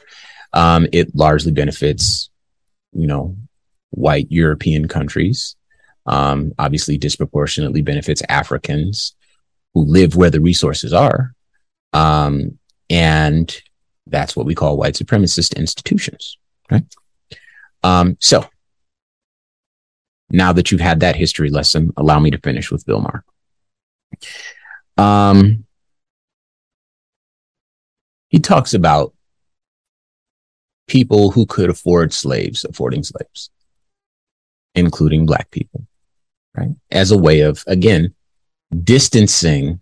Um, 0.54 0.88
it 0.92 1.16
largely 1.16 1.52
benefits 1.52 2.30
you 2.94 3.08
know 3.08 3.36
white 3.92 4.28
european 4.30 4.88
countries. 4.88 5.56
Um, 6.08 6.54
obviously 6.58 6.98
disproportionately 6.98 7.84
benefits 7.84 8.24
africans 8.28 9.14
who 9.74 9.82
live 9.84 10.16
where 10.16 10.32
the 10.32 10.42
resources 10.42 10.94
are. 10.94 11.36
Um, 11.94 12.58
and 12.90 13.56
that's 14.10 14.36
what 14.36 14.46
we 14.46 14.56
call 14.56 14.78
white 14.78 14.96
supremacist 14.96 15.56
institutions, 15.56 16.38
right? 16.72 16.86
Um, 17.84 18.18
so 18.20 18.46
now 20.30 20.54
that 20.54 20.72
you've 20.72 20.82
had 20.82 21.00
that 21.02 21.16
history 21.16 21.50
lesson, 21.50 21.94
allow 21.98 22.20
me 22.20 22.32
to 22.32 22.40
finish 22.40 22.72
with 22.72 22.86
Bill 22.86 23.02
Maher. 23.02 23.24
Um, 24.98 25.66
he 28.30 28.40
talks 28.40 28.74
about 28.74 29.14
people 30.88 31.32
who 31.32 31.46
could 31.46 31.70
afford 31.70 32.14
slaves, 32.14 32.66
affording 32.66 33.04
slaves, 33.04 33.50
including 34.76 35.26
black 35.26 35.52
people, 35.52 35.86
right? 36.56 36.72
As 36.92 37.12
a 37.12 37.18
way 37.18 37.42
of, 37.42 37.64
again, 37.68 38.14
distancing 38.84 39.80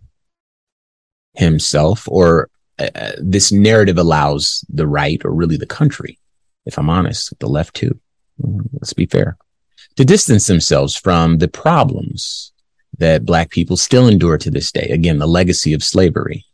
himself 1.34 2.08
or 2.08 2.50
uh, 2.78 3.12
this 3.18 3.52
narrative 3.52 3.98
allows 3.98 4.64
the 4.68 4.86
right 4.86 5.24
or 5.24 5.32
really 5.32 5.56
the 5.56 5.66
country 5.66 6.18
if 6.66 6.78
i'm 6.78 6.90
honest 6.90 7.32
the 7.38 7.48
left 7.48 7.74
too. 7.74 7.98
Let's 8.74 8.92
be 8.92 9.06
fair. 9.06 9.38
To 9.96 10.04
distance 10.04 10.46
themselves 10.46 10.94
from 10.94 11.38
the 11.38 11.48
problems 11.48 12.52
that 12.98 13.24
black 13.24 13.48
people 13.48 13.78
still 13.78 14.08
endure 14.08 14.36
to 14.36 14.50
this 14.50 14.70
day. 14.70 14.88
Again 14.90 15.18
the 15.18 15.26
legacy 15.26 15.72
of 15.72 15.82
slavery. 15.82 16.44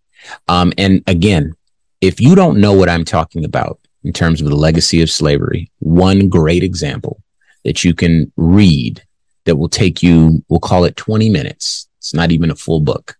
Um, 0.48 0.72
and 0.78 1.02
again 1.06 1.54
if 2.00 2.20
you 2.20 2.34
don't 2.34 2.60
know 2.60 2.72
what 2.72 2.88
i'm 2.88 3.04
talking 3.04 3.44
about 3.44 3.78
in 4.04 4.12
terms 4.12 4.40
of 4.40 4.48
the 4.48 4.56
legacy 4.56 5.02
of 5.02 5.10
slavery 5.10 5.70
one 5.78 6.28
great 6.28 6.62
example 6.62 7.22
that 7.64 7.84
you 7.84 7.94
can 7.94 8.32
read 8.36 9.02
that 9.44 9.56
will 9.56 9.68
take 9.68 10.02
you 10.02 10.44
we'll 10.48 10.60
call 10.60 10.84
it 10.84 10.96
20 10.96 11.28
minutes. 11.30 11.88
It's 11.98 12.14
not 12.14 12.32
even 12.32 12.50
a 12.50 12.56
full 12.56 12.80
book. 12.80 13.16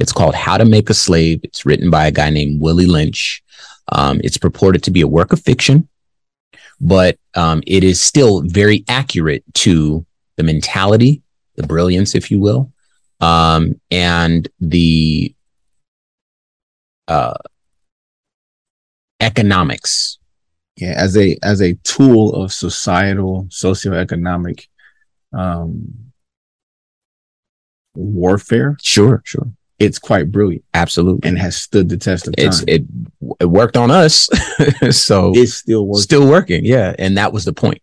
It's 0.00 0.12
called 0.12 0.34
How 0.34 0.56
to 0.56 0.64
Make 0.64 0.88
a 0.90 0.94
Slave. 0.94 1.40
It's 1.44 1.66
written 1.66 1.90
by 1.90 2.06
a 2.06 2.10
guy 2.10 2.30
named 2.30 2.60
Willie 2.60 2.86
Lynch. 2.86 3.42
Um, 3.92 4.20
it's 4.24 4.38
purported 4.38 4.82
to 4.84 4.90
be 4.90 5.02
a 5.02 5.06
work 5.06 5.32
of 5.32 5.40
fiction, 5.40 5.88
but 6.80 7.18
um, 7.34 7.62
it 7.66 7.84
is 7.84 8.00
still 8.00 8.40
very 8.42 8.84
accurate 8.88 9.44
to 9.54 10.06
the 10.36 10.42
mentality, 10.42 11.22
the 11.56 11.66
brilliance, 11.66 12.14
if 12.14 12.30
you 12.30 12.40
will, 12.40 12.72
um, 13.20 13.78
and 13.90 14.48
the 14.60 15.34
uh, 17.06 17.34
economics. 19.20 20.18
Yeah, 20.76 20.94
as 20.96 21.14
a 21.18 21.36
as 21.42 21.60
a 21.60 21.74
tool 21.82 22.34
of 22.34 22.54
societal 22.54 23.44
socioeconomic 23.50 24.66
um 25.32 26.12
warfare, 27.94 28.76
Sure, 28.80 29.20
sure, 29.26 29.52
it's 29.80 29.98
quite 29.98 30.30
brilliant 30.30 30.64
absolutely. 30.74 31.28
and 31.28 31.38
has 31.38 31.56
stood 31.56 31.88
the 31.88 31.96
test 31.96 32.28
of 32.28 32.36
time. 32.36 32.46
it's 32.46 32.62
it 32.68 32.84
it 33.40 33.46
worked 33.46 33.76
on 33.76 33.90
us, 33.90 34.28
so 34.90 35.32
it's 35.34 35.54
still 35.54 35.86
working. 35.86 36.02
Still 36.02 36.28
working. 36.28 36.64
Yeah. 36.64 36.94
And 36.98 37.16
that 37.16 37.32
was 37.32 37.44
the 37.44 37.52
point. 37.52 37.82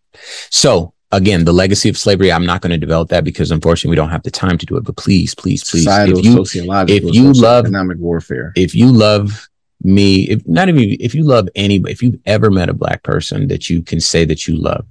So 0.49 0.93
again, 1.11 1.43
the 1.43 1.53
legacy 1.53 1.89
of 1.89 1.97
slavery, 1.97 2.31
I'm 2.31 2.45
not 2.45 2.61
going 2.61 2.71
to 2.71 2.77
develop 2.77 3.09
that 3.09 3.23
because 3.23 3.51
unfortunately 3.51 3.91
we 3.91 3.95
don't 3.95 4.09
have 4.09 4.23
the 4.23 4.31
time 4.31 4.57
to 4.57 4.65
do 4.65 4.77
it, 4.77 4.83
but 4.83 4.95
please, 4.95 5.33
please, 5.33 5.63
please, 5.63 5.83
societal, 5.83 6.19
if 6.19 6.25
you, 6.25 6.33
sociological, 6.33 7.09
if 7.09 7.15
you 7.15 7.33
love- 7.33 7.65
economic 7.65 7.97
warfare. 7.97 8.53
if 8.55 8.75
you 8.75 8.91
love 8.91 9.49
me, 9.83 10.29
if 10.29 10.47
not 10.47 10.69
even, 10.69 10.97
if 10.99 11.13
you 11.15 11.23
love 11.23 11.49
anybody, 11.55 11.91
if 11.91 12.01
you've 12.01 12.19
ever 12.25 12.49
met 12.49 12.69
a 12.69 12.73
black 12.73 13.03
person 13.03 13.47
that 13.47 13.69
you 13.69 13.81
can 13.81 13.99
say 13.99 14.25
that 14.25 14.47
you 14.47 14.55
love, 14.55 14.85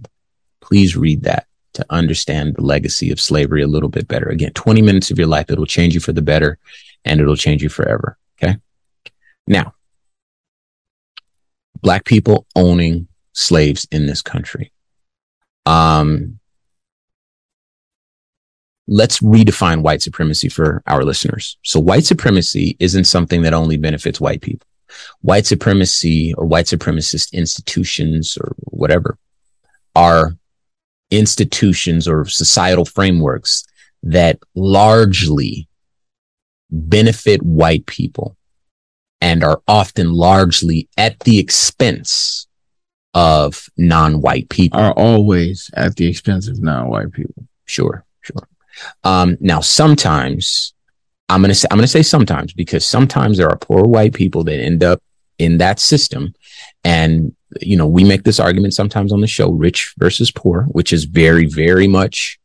please 0.60 0.96
read 0.96 1.22
that 1.22 1.46
to 1.74 1.84
understand 1.90 2.54
the 2.54 2.62
legacy 2.62 3.10
of 3.10 3.20
slavery 3.20 3.62
a 3.62 3.66
little 3.66 3.88
bit 3.88 4.08
better. 4.08 4.28
Again, 4.28 4.52
20 4.54 4.80
minutes 4.82 5.10
of 5.10 5.18
your 5.18 5.26
life, 5.26 5.50
it'll 5.50 5.66
change 5.66 5.92
you 5.94 6.00
for 6.00 6.12
the 6.12 6.22
better 6.22 6.58
and 7.06 7.20
it'll 7.20 7.36
change 7.36 7.62
you 7.62 7.68
forever. 7.68 8.18
Okay. 8.42 8.56
Now, 9.46 9.74
black 11.80 12.04
people 12.04 12.46
owning 12.54 13.08
slaves 13.32 13.86
in 13.90 14.06
this 14.06 14.22
country. 14.22 14.72
Um, 15.64 16.38
let's 18.88 19.20
redefine 19.20 19.82
white 19.82 20.02
supremacy 20.02 20.48
for 20.48 20.82
our 20.86 21.04
listeners. 21.04 21.58
So 21.62 21.80
white 21.80 22.04
supremacy 22.04 22.76
isn't 22.78 23.04
something 23.04 23.42
that 23.42 23.54
only 23.54 23.76
benefits 23.76 24.20
white 24.20 24.42
people. 24.42 24.66
White 25.20 25.46
supremacy 25.46 26.34
or 26.34 26.46
white 26.46 26.66
supremacist 26.66 27.32
institutions 27.32 28.38
or 28.40 28.54
whatever 28.58 29.18
are 29.94 30.36
institutions 31.10 32.06
or 32.06 32.24
societal 32.26 32.84
frameworks 32.84 33.64
that 34.02 34.38
largely 34.54 35.68
benefit 36.70 37.42
white 37.42 37.86
people 37.86 38.36
and 39.20 39.42
are 39.42 39.62
often 39.66 40.12
largely 40.12 40.88
at 40.96 41.18
the 41.20 41.38
expense 41.38 42.46
of 43.14 43.68
non-white 43.76 44.48
people. 44.50 44.78
are 44.78 44.92
always 44.92 45.70
at 45.74 45.96
the 45.96 46.06
expense 46.06 46.48
of 46.48 46.62
non-white 46.62 47.12
people. 47.12 47.46
Sure, 47.64 48.04
sure. 48.20 48.48
Um, 49.04 49.38
now 49.40 49.60
sometimes 49.60 50.74
I'm 51.28 51.40
gonna 51.40 51.54
say 51.54 51.66
I'm 51.70 51.78
gonna 51.78 51.88
say 51.88 52.02
sometimes 52.02 52.52
because 52.52 52.84
sometimes 52.84 53.38
there 53.38 53.48
are 53.48 53.56
poor 53.56 53.84
white 53.84 54.12
people 54.12 54.44
that 54.44 54.60
end 54.60 54.84
up 54.84 55.02
in 55.38 55.58
that 55.58 55.80
system, 55.80 56.34
and 56.84 57.34
you 57.60 57.76
know 57.76 57.86
we 57.86 58.04
make 58.04 58.24
this 58.24 58.38
argument 58.38 58.74
sometimes 58.74 59.12
on 59.12 59.22
the 59.22 59.26
show, 59.26 59.50
rich 59.50 59.94
versus 59.98 60.30
poor, 60.30 60.64
which 60.64 60.92
is 60.92 61.04
very, 61.04 61.46
very 61.46 61.88
much 61.88 62.38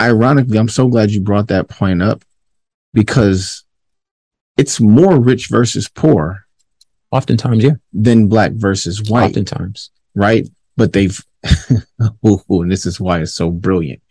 Ironically, 0.00 0.58
I'm 0.58 0.68
so 0.68 0.88
glad 0.88 1.10
you 1.10 1.20
brought 1.20 1.48
that 1.48 1.68
point 1.68 2.02
up 2.02 2.24
because 2.92 3.63
it's 4.56 4.80
more 4.80 5.20
rich 5.20 5.48
versus 5.48 5.88
poor 5.88 6.44
oftentimes, 7.10 7.62
yeah, 7.62 7.74
than 7.92 8.28
black 8.28 8.52
versus 8.52 9.02
white, 9.08 9.30
oftentimes, 9.30 9.90
right? 10.14 10.48
But 10.76 10.92
they've, 10.92 11.18
ooh, 12.26 12.42
and 12.48 12.70
this 12.70 12.86
is 12.86 13.00
why 13.00 13.20
it's 13.20 13.34
so 13.34 13.50
brilliant. 13.50 14.02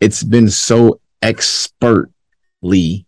It's 0.00 0.22
been 0.22 0.48
so 0.48 1.00
expertly, 1.22 3.06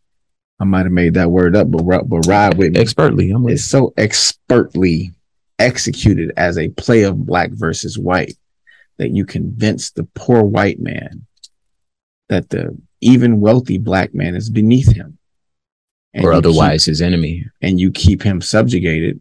I 0.59 0.65
might 0.65 0.87
have 0.87 0.93
made 0.93 1.15
that 1.15 1.31
word 1.31 1.55
up, 1.55 1.71
but, 1.71 1.85
but 2.09 2.27
ride 2.27 2.59
with 2.59 2.73
me. 2.73 2.81
expertly. 2.81 3.31
I'm 3.31 3.45
with 3.45 3.55
It's 3.55 3.65
so 3.65 3.93
expertly 3.97 5.13
executed 5.59 6.33
as 6.37 6.59
a 6.59 6.69
play 6.71 7.03
of 7.03 7.25
black 7.25 7.51
versus 7.53 7.99
white 7.99 8.37
that 8.99 9.11
you 9.11 9.25
convince 9.25 9.91
the 9.91 10.05
poor 10.15 10.43
white 10.43 10.81
man 10.81 11.27
that 12.29 12.51
the 12.51 12.77
even 13.01 13.41
wealthy 13.41 13.79
black 13.79 14.15
man 14.15 14.35
is 14.35 14.51
beneath 14.51 14.93
him. 14.93 15.19
Or 16.25 16.33
otherwise 16.33 16.85
his 16.85 17.03
enemy. 17.03 17.47
and 17.61 17.79
you 17.79 17.91
keep 17.91 18.23
him 18.23 18.41
subjugated 18.41 19.21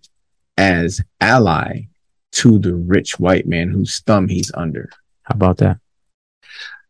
as 0.58 1.02
ally 1.20 1.88
to 2.32 2.60
the 2.60 2.76
rich 2.76 3.20
white 3.20 3.48
man 3.48 3.70
whose 3.70 4.00
thumb 4.00 4.28
he's 4.28 4.52
under. 4.54 4.90
How 5.24 5.36
about 5.36 5.58
that? 5.58 5.78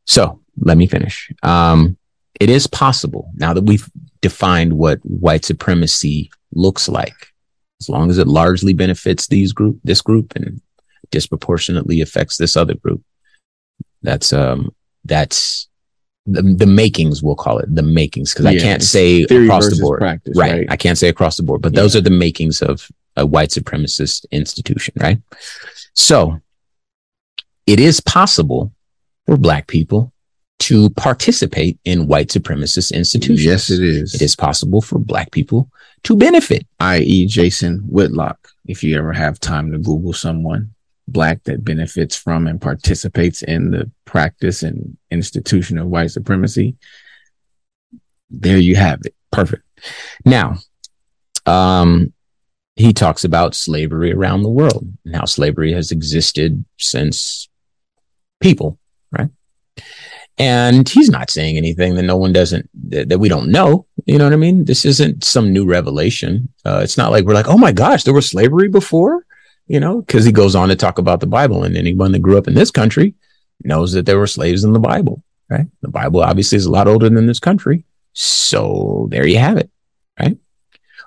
So 0.06 0.42
let 0.58 0.78
me 0.78 0.88
finish. 0.88 1.32
Um, 1.44 1.98
it 2.40 2.50
is 2.50 2.68
possible 2.68 3.32
now 3.36 3.54
that 3.54 3.64
we've 3.64 3.90
defined 4.22 4.74
what 4.74 5.00
white 5.04 5.46
supremacy 5.46 6.32
looks 6.54 6.90
like, 6.90 7.34
as 7.82 7.90
long 7.90 8.10
as 8.10 8.18
it 8.18 8.28
largely 8.28 8.74
benefits 8.74 9.28
these 9.28 9.54
group, 9.54 9.80
this 9.84 10.02
group, 10.02 10.36
and 10.36 10.62
disproportionately 11.12 12.02
affects 12.02 12.38
this 12.38 12.58
other 12.58 12.74
group. 12.74 13.04
That's 14.02 14.34
um, 14.34 14.74
that's 15.06 15.68
the, 16.26 16.42
the 16.42 16.66
makings, 16.66 17.22
we'll 17.22 17.36
call 17.36 17.60
it 17.60 17.74
the 17.74 17.84
makings, 17.84 18.34
because 18.34 18.46
I 18.46 18.58
can't 18.58 18.84
say 18.84 19.24
across 19.24 19.70
the 19.70 19.82
board. 19.82 20.00
practice, 20.00 20.38
right. 20.38 20.52
right? 20.52 20.68
I 20.70 20.78
can't 20.78 20.98
say 20.98 21.10
across 21.10 21.38
the 21.38 21.44
board, 21.44 21.62
but 21.62 21.74
those 21.76 21.96
are 21.96 22.02
the 22.02 22.10
makings 22.10 22.62
of 22.62 22.90
a 23.16 23.26
white 23.26 23.50
supremacist 23.50 24.26
institution, 24.32 24.94
right? 25.00 25.20
So 25.94 26.40
it 27.68 27.80
is 27.80 28.00
possible 28.00 28.74
for 29.26 29.38
black 29.38 29.68
people 29.68 30.12
to 30.58 30.90
participate 30.92 31.78
in 31.86 32.08
white 32.08 32.30
supremacist 32.30 32.94
institutions. 32.94 33.44
Yes, 33.44 33.70
it 33.70 33.84
is. 33.84 34.16
It 34.16 34.22
is 34.22 34.36
possible 34.36 34.82
for 34.82 35.00
black 35.00 35.32
people 35.32 35.70
to 36.04 36.16
benefit. 36.16 36.66
i.e., 36.80 37.26
Jason 37.26 37.80
Whitlock. 37.80 38.50
If 38.66 38.84
you 38.84 38.98
ever 38.98 39.14
have 39.14 39.40
time 39.40 39.72
to 39.72 39.78
Google 39.78 40.14
someone 40.14 40.75
black 41.08 41.44
that 41.44 41.64
benefits 41.64 42.16
from 42.16 42.48
and 42.48 42.62
participates 42.62 43.42
in 43.44 43.72
the 43.72 43.90
practice 44.06 44.64
and 44.64 44.98
institution 45.12 45.78
of 45.78 45.88
white 45.88 46.12
supremacy, 46.12 46.76
there 48.30 48.58
you 48.58 48.76
have 48.76 49.02
it. 49.06 49.16
Perfect. 49.32 49.64
Now, 50.26 50.58
um, 51.46 52.14
he 52.76 52.92
talks 52.92 53.24
about 53.24 53.56
slavery 53.56 54.12
around 54.12 54.44
the 54.44 54.50
world 54.50 54.86
and 55.06 55.16
how 55.16 55.26
slavery 55.26 55.72
has 55.74 55.92
existed 55.92 56.66
since 56.78 57.48
people, 58.42 58.78
right? 59.12 59.30
And 60.38 60.88
he's 60.90 61.10
not 61.10 61.30
saying 61.30 61.56
anything 61.56 61.96
that 61.96 62.04
no 62.04 62.18
one 62.18 62.34
doesn't 62.34 62.70
that, 62.90 63.08
that 63.08 63.20
we 63.20 63.30
don't 63.30 63.50
know. 63.50 63.86
You 64.06 64.18
know 64.18 64.26
what 64.26 64.34
I 64.34 64.38
mean? 64.38 64.66
This 64.66 64.84
isn't 64.84 65.24
some 65.24 65.54
new 65.54 65.66
revelation. 65.66 66.50
Uh, 66.66 66.82
it's 66.84 66.98
not 66.98 67.12
like 67.12 67.24
we're 67.24 67.34
like, 67.34 67.48
oh 67.48 67.58
my 67.58 67.72
gosh, 67.72 68.04
there 68.04 68.14
was 68.14 68.30
slavery 68.30 68.68
before. 68.68 69.26
You 69.68 69.80
know, 69.80 70.02
because 70.02 70.26
he 70.26 70.32
goes 70.32 70.56
on 70.56 70.70
to 70.70 70.76
talk 70.76 71.00
about 71.00 71.20
the 71.20 71.28
Bible, 71.28 71.64
and 71.64 71.76
anyone 71.76 72.12
that 72.12 72.20
grew 72.20 72.38
up 72.38 72.48
in 72.48 72.54
this 72.54 72.72
country 72.72 73.16
knows 73.64 73.94
that 73.94 74.06
there 74.06 74.20
were 74.20 74.28
slaves 74.28 74.64
in 74.64 74.74
the 74.74 74.80
Bible. 74.80 75.24
Right? 75.50 75.68
The 75.82 75.90
Bible 75.90 76.22
obviously 76.22 76.58
is 76.58 76.66
a 76.66 76.72
lot 76.72 76.88
older 76.88 77.10
than 77.10 77.26
this 77.26 77.40
country. 77.40 77.86
So 78.14 79.08
there 79.12 79.28
you 79.28 79.38
have 79.40 79.58
it. 79.58 79.70
Right? 80.20 80.38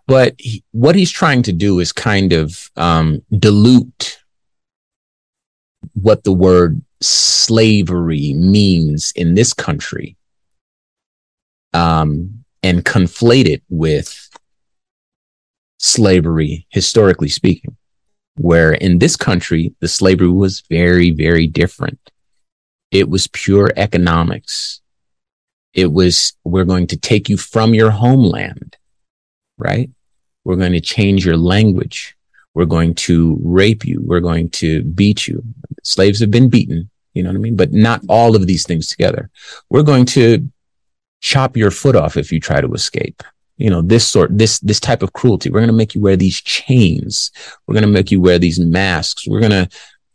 But 0.06 0.34
he, 0.38 0.64
what 0.72 0.96
he's 0.96 1.10
trying 1.10 1.42
to 1.44 1.52
do 1.52 1.80
is 1.80 1.92
kind 1.92 2.32
of 2.32 2.70
um, 2.76 3.22
dilute 3.36 4.18
what 5.94 6.24
the 6.24 6.32
word 6.32 6.82
slavery 7.00 8.34
means 8.34 9.12
in 9.14 9.34
this 9.34 9.52
country 9.52 10.16
um, 11.74 12.44
and 12.62 12.84
conflate 12.84 13.46
it 13.46 13.62
with 13.68 14.28
slavery, 15.78 16.66
historically 16.70 17.28
speaking, 17.28 17.76
where 18.38 18.72
in 18.72 18.98
this 18.98 19.16
country, 19.16 19.74
the 19.80 19.88
slavery 19.88 20.28
was 20.28 20.62
very, 20.68 21.10
very 21.10 21.46
different. 21.46 21.98
It 22.90 23.08
was 23.08 23.26
pure 23.28 23.72
economics. 23.76 24.80
It 25.74 25.92
was, 25.92 26.32
we're 26.44 26.64
going 26.64 26.86
to 26.88 26.96
take 26.96 27.28
you 27.28 27.36
from 27.36 27.74
your 27.74 27.90
homeland, 27.90 28.76
right? 29.58 29.90
We're 30.44 30.56
going 30.56 30.72
to 30.72 30.80
change 30.80 31.26
your 31.26 31.36
language. 31.36 32.16
We're 32.54 32.64
going 32.64 32.94
to 32.94 33.38
rape 33.42 33.84
you. 33.84 34.00
We're 34.02 34.20
going 34.20 34.50
to 34.50 34.82
beat 34.82 35.28
you. 35.28 35.44
Slaves 35.82 36.20
have 36.20 36.30
been 36.30 36.48
beaten. 36.48 36.90
You 37.14 37.22
know 37.22 37.30
what 37.30 37.36
I 37.36 37.40
mean? 37.40 37.56
But 37.56 37.72
not 37.72 38.00
all 38.08 38.34
of 38.34 38.46
these 38.46 38.64
things 38.64 38.88
together. 38.88 39.30
We're 39.70 39.82
going 39.82 40.06
to 40.06 40.48
chop 41.20 41.56
your 41.56 41.70
foot 41.70 41.96
off 41.96 42.16
if 42.16 42.32
you 42.32 42.40
try 42.40 42.60
to 42.60 42.72
escape. 42.72 43.22
You 43.58 43.70
know, 43.70 43.82
this 43.82 44.06
sort, 44.06 44.36
this, 44.36 44.60
this 44.60 44.80
type 44.80 45.02
of 45.02 45.12
cruelty. 45.12 45.50
We're 45.50 45.60
going 45.60 45.68
to 45.68 45.74
make 45.74 45.94
you 45.94 46.00
wear 46.00 46.16
these 46.16 46.40
chains. 46.40 47.30
We're 47.66 47.74
going 47.74 47.82
to 47.84 47.90
make 47.90 48.10
you 48.10 48.20
wear 48.20 48.38
these 48.38 48.58
masks. 48.58 49.26
We're 49.28 49.40
going 49.40 49.50
to, 49.50 49.68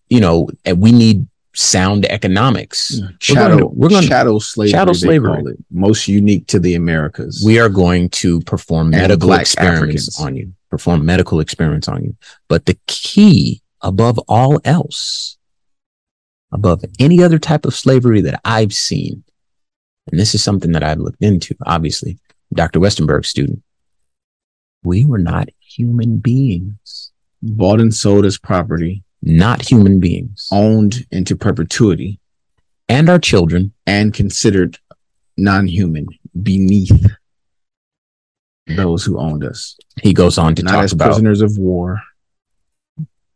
you 0.10 0.20
know, 0.20 0.50
and 0.66 0.82
we 0.82 0.92
need 0.92 1.28
sound 1.56 2.06
economics. 2.06 3.00
Chattel, 3.20 3.70
we're 3.76 3.90
going 3.90 4.04
to, 4.04 4.08
chattel 4.08 4.40
slavery. 4.40 4.72
chattel 4.72 4.94
slavery. 4.94 5.56
Most 5.70 6.08
unique 6.08 6.48
to 6.48 6.60
the 6.60 6.76
Americas. 6.76 7.44
we 7.46 7.60
are 7.60 7.70
going 7.70 8.10
to 8.10 8.42
perform 8.42 8.88
And 8.88 9.02
medical 9.02 9.34
experiments 9.34 10.20
Africans. 10.20 10.20
on 10.20 10.36
you, 10.36 10.54
perform 10.70 11.06
medical 11.06 11.40
experiments 11.40 11.88
on 11.88 12.04
you. 12.04 12.16
But 12.48 12.66
the 12.66 12.78
key 12.88 13.62
above 13.82 14.20
all 14.28 14.60
else, 14.66 15.38
above 16.52 16.84
any 17.00 17.22
other 17.22 17.40
type 17.40 17.66
of 17.66 17.76
slavery 17.76 18.22
that 18.22 18.40
I've 18.46 18.74
seen, 18.74 19.24
and 20.12 20.20
this 20.20 20.34
is 20.34 20.44
something 20.44 20.72
that 20.72 20.84
I've 20.84 21.00
looked 21.00 21.22
into, 21.22 21.56
obviously, 21.66 22.20
Dr. 22.56 22.80
Westenberg 22.80 23.26
student, 23.26 23.62
we 24.84 25.06
were 25.06 25.18
not 25.18 25.50
human 25.60 26.18
beings, 26.18 27.12
bought 27.42 27.80
and 27.80 27.94
sold 27.94 28.26
as 28.26 28.38
property, 28.38 29.04
not 29.22 29.62
human 29.62 30.00
beings, 30.00 30.48
owned 30.52 31.06
into 31.12 31.36
perpetuity, 31.36 32.20
and 32.90 33.10
our 33.10 33.20
children. 33.20 33.74
and 33.86 34.14
considered 34.14 34.78
non-human 35.38 36.06
beneath 36.42 37.08
those 38.68 39.04
who 39.04 39.18
owned 39.18 39.44
us. 39.44 39.76
He 40.02 40.14
goes 40.14 40.38
on 40.38 40.56
to 40.56 40.64
Not 40.64 40.72
talk 40.72 40.84
as 40.84 40.94
about 40.94 41.08
prisoners 41.08 41.42
of 41.42 41.58
war, 41.58 42.02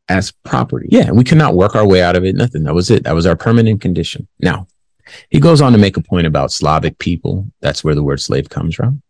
as 0.09 0.31
property. 0.45 0.87
Yeah, 0.91 1.11
we 1.11 1.23
could 1.23 1.37
not 1.37 1.55
work 1.55 1.75
our 1.75 1.85
way 1.87 2.01
out 2.01 2.15
of 2.15 2.23
it. 2.23 2.35
Nothing. 2.35 2.63
That 2.63 2.73
was 2.75 2.89
it. 2.91 3.03
That 3.03 3.15
was 3.15 3.25
our 3.25 3.35
permanent 3.35 3.81
condition. 3.81 4.27
Now, 4.39 4.67
he 5.29 5.39
goes 5.39 5.59
on 5.61 5.71
to 5.73 5.77
make 5.77 5.97
a 5.97 6.01
point 6.01 6.27
about 6.27 6.51
Slavic 6.51 6.97
people. 6.99 7.49
That's 7.61 7.83
where 7.83 7.95
the 7.95 8.03
word 8.03 8.21
slave 8.21 8.49
comes 8.49 8.75
from. 8.75 9.01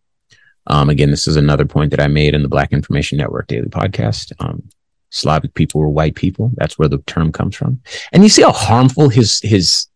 Um, 0.67 0.89
again, 0.89 1.11
this 1.11 1.27
is 1.27 1.35
another 1.35 1.65
point 1.65 1.91
that 1.91 1.99
I 2.01 2.07
made 2.07 2.35
in 2.35 2.43
the 2.43 2.49
Black 2.49 2.71
Information 2.73 3.17
Network 3.17 3.47
Daily 3.47 3.69
Podcast. 3.69 4.31
Um, 4.39 4.63
Slavic 5.09 5.53
people 5.53 5.79
were 5.81 5.87
white 5.89 6.15
people. 6.15 6.51
That's 6.55 6.77
where 6.77 6.89
the 6.89 6.97
term 7.07 7.31
comes 7.31 7.55
from. 7.55 7.81
And 8.11 8.23
you 8.23 8.29
see 8.29 8.41
how 8.41 8.51
harmful 8.51 9.07
his 9.09 9.39
his 9.41 9.87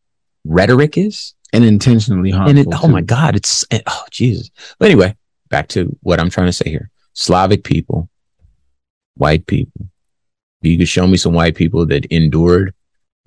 rhetoric 0.46 0.98
is. 0.98 1.34
and 1.54 1.66
intentionally 1.66 2.32
harmful. 2.32 2.50
and 2.50 2.60
it, 2.60 2.68
oh 2.82 2.88
my 2.88 3.02
God, 3.02 3.36
it's 3.36 3.66
it- 3.72 3.84
oh 3.88 4.06
Jesus. 4.10 4.50
But 4.80 4.86
anyway, 4.86 5.16
back 5.50 5.68
to 5.70 5.96
what 6.02 6.20
I'm 6.22 6.30
trying 6.30 6.48
to 6.48 6.54
say 6.54 6.70
here: 6.70 6.90
Slavic 7.14 7.64
people, 7.66 8.10
white 9.16 9.46
people. 9.48 9.88
You 10.62 10.78
could 10.78 10.88
show 10.88 11.06
me 11.08 11.18
some 11.18 11.34
white 11.34 11.56
people 11.56 11.86
that 11.88 12.06
endured 12.06 12.74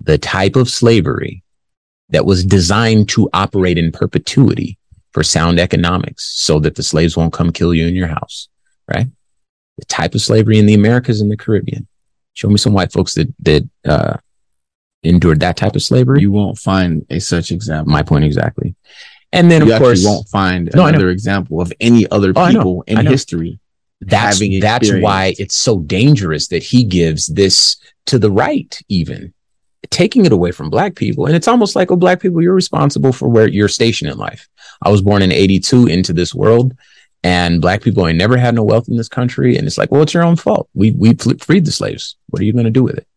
the 0.01 0.17
type 0.17 0.55
of 0.55 0.69
slavery 0.69 1.43
that 2.09 2.25
was 2.25 2.43
designed 2.45 3.09
to 3.09 3.29
operate 3.33 3.77
in 3.77 3.91
perpetuity 3.91 4.77
for 5.15 5.23
sound 5.23 5.59
economics, 5.61 6.23
so 6.35 6.59
that 6.59 6.75
the 6.75 6.83
slaves 6.83 7.15
won't 7.15 7.31
come 7.31 7.49
kill 7.53 7.73
you 7.73 7.87
in 7.87 7.95
your 7.95 8.07
house, 8.07 8.49
right? 8.93 9.07
The 9.77 9.85
type 9.85 10.13
of 10.13 10.21
slavery 10.21 10.59
in 10.59 10.65
the 10.65 10.73
Americas 10.73 11.21
and 11.21 11.31
the 11.31 11.37
Caribbean. 11.37 11.87
Show 12.33 12.49
me 12.49 12.57
some 12.57 12.73
white 12.73 12.91
folks 12.91 13.13
that 13.13 13.33
that 13.39 13.63
uh, 13.85 14.17
endured 15.03 15.39
that 15.39 15.55
type 15.55 15.73
of 15.77 15.83
slavery. 15.83 16.19
You 16.19 16.33
won't 16.33 16.57
find 16.57 17.05
a 17.09 17.19
such 17.19 17.51
example. 17.51 17.93
my 17.93 18.03
point 18.03 18.25
exactly. 18.25 18.75
And 19.31 19.49
then, 19.49 19.65
you 19.65 19.73
of 19.73 19.79
course, 19.79 20.03
won't 20.03 20.27
find 20.27 20.69
No, 20.75 20.85
another 20.85 21.09
example 21.09 21.61
of 21.61 21.71
any 21.79 22.05
other 22.11 22.33
Oh, 22.35 22.47
people 22.51 22.83
I 22.89 22.99
in 22.99 23.05
history. 23.05 23.57
that's 24.01 24.37
having 24.39 24.59
that's 24.59 24.91
why 24.95 25.33
it's 25.39 25.55
so 25.55 25.79
dangerous 25.79 26.49
that 26.49 26.61
he 26.61 26.83
gives 26.83 27.27
this 27.27 27.77
to 28.07 28.19
the 28.19 28.31
right 28.31 28.77
even 28.89 29.33
taking 29.91 30.25
it 30.25 30.33
away 30.33 30.51
from 30.51 30.69
black 30.69 30.95
people 30.95 31.25
and 31.27 31.35
it's 31.35 31.47
almost 31.47 31.75
like 31.75 31.91
oh 31.91 31.95
black 31.95 32.19
people 32.19 32.41
you're 32.41 32.55
responsible 32.55 33.13
for 33.13 33.29
where 33.29 33.47
your 33.47 33.67
station 33.67 34.07
in 34.07 34.17
life 34.17 34.47
i 34.81 34.89
was 34.89 35.01
born 35.01 35.21
in 35.21 35.31
82 35.31 35.87
into 35.87 36.13
this 36.13 36.33
world 36.33 36.73
and 37.23 37.61
black 37.61 37.81
people 37.81 38.07
ain't 38.07 38.17
never 38.17 38.37
had 38.37 38.55
no 38.55 38.63
wealth 38.63 38.87
in 38.87 38.97
this 38.97 39.09
country 39.09 39.57
and 39.57 39.65
it's 39.67 39.77
like 39.77 39.91
well 39.91 40.01
it's 40.01 40.13
your 40.13 40.23
own 40.23 40.35
fault 40.35 40.69
we 40.73 40.91
we 40.91 41.13
freed 41.39 41.65
the 41.65 41.71
slaves 41.71 42.15
what 42.29 42.41
are 42.41 42.45
you 42.45 42.53
going 42.53 42.65
to 42.65 42.71
do 42.71 42.83
with 42.83 42.97
it 42.97 43.07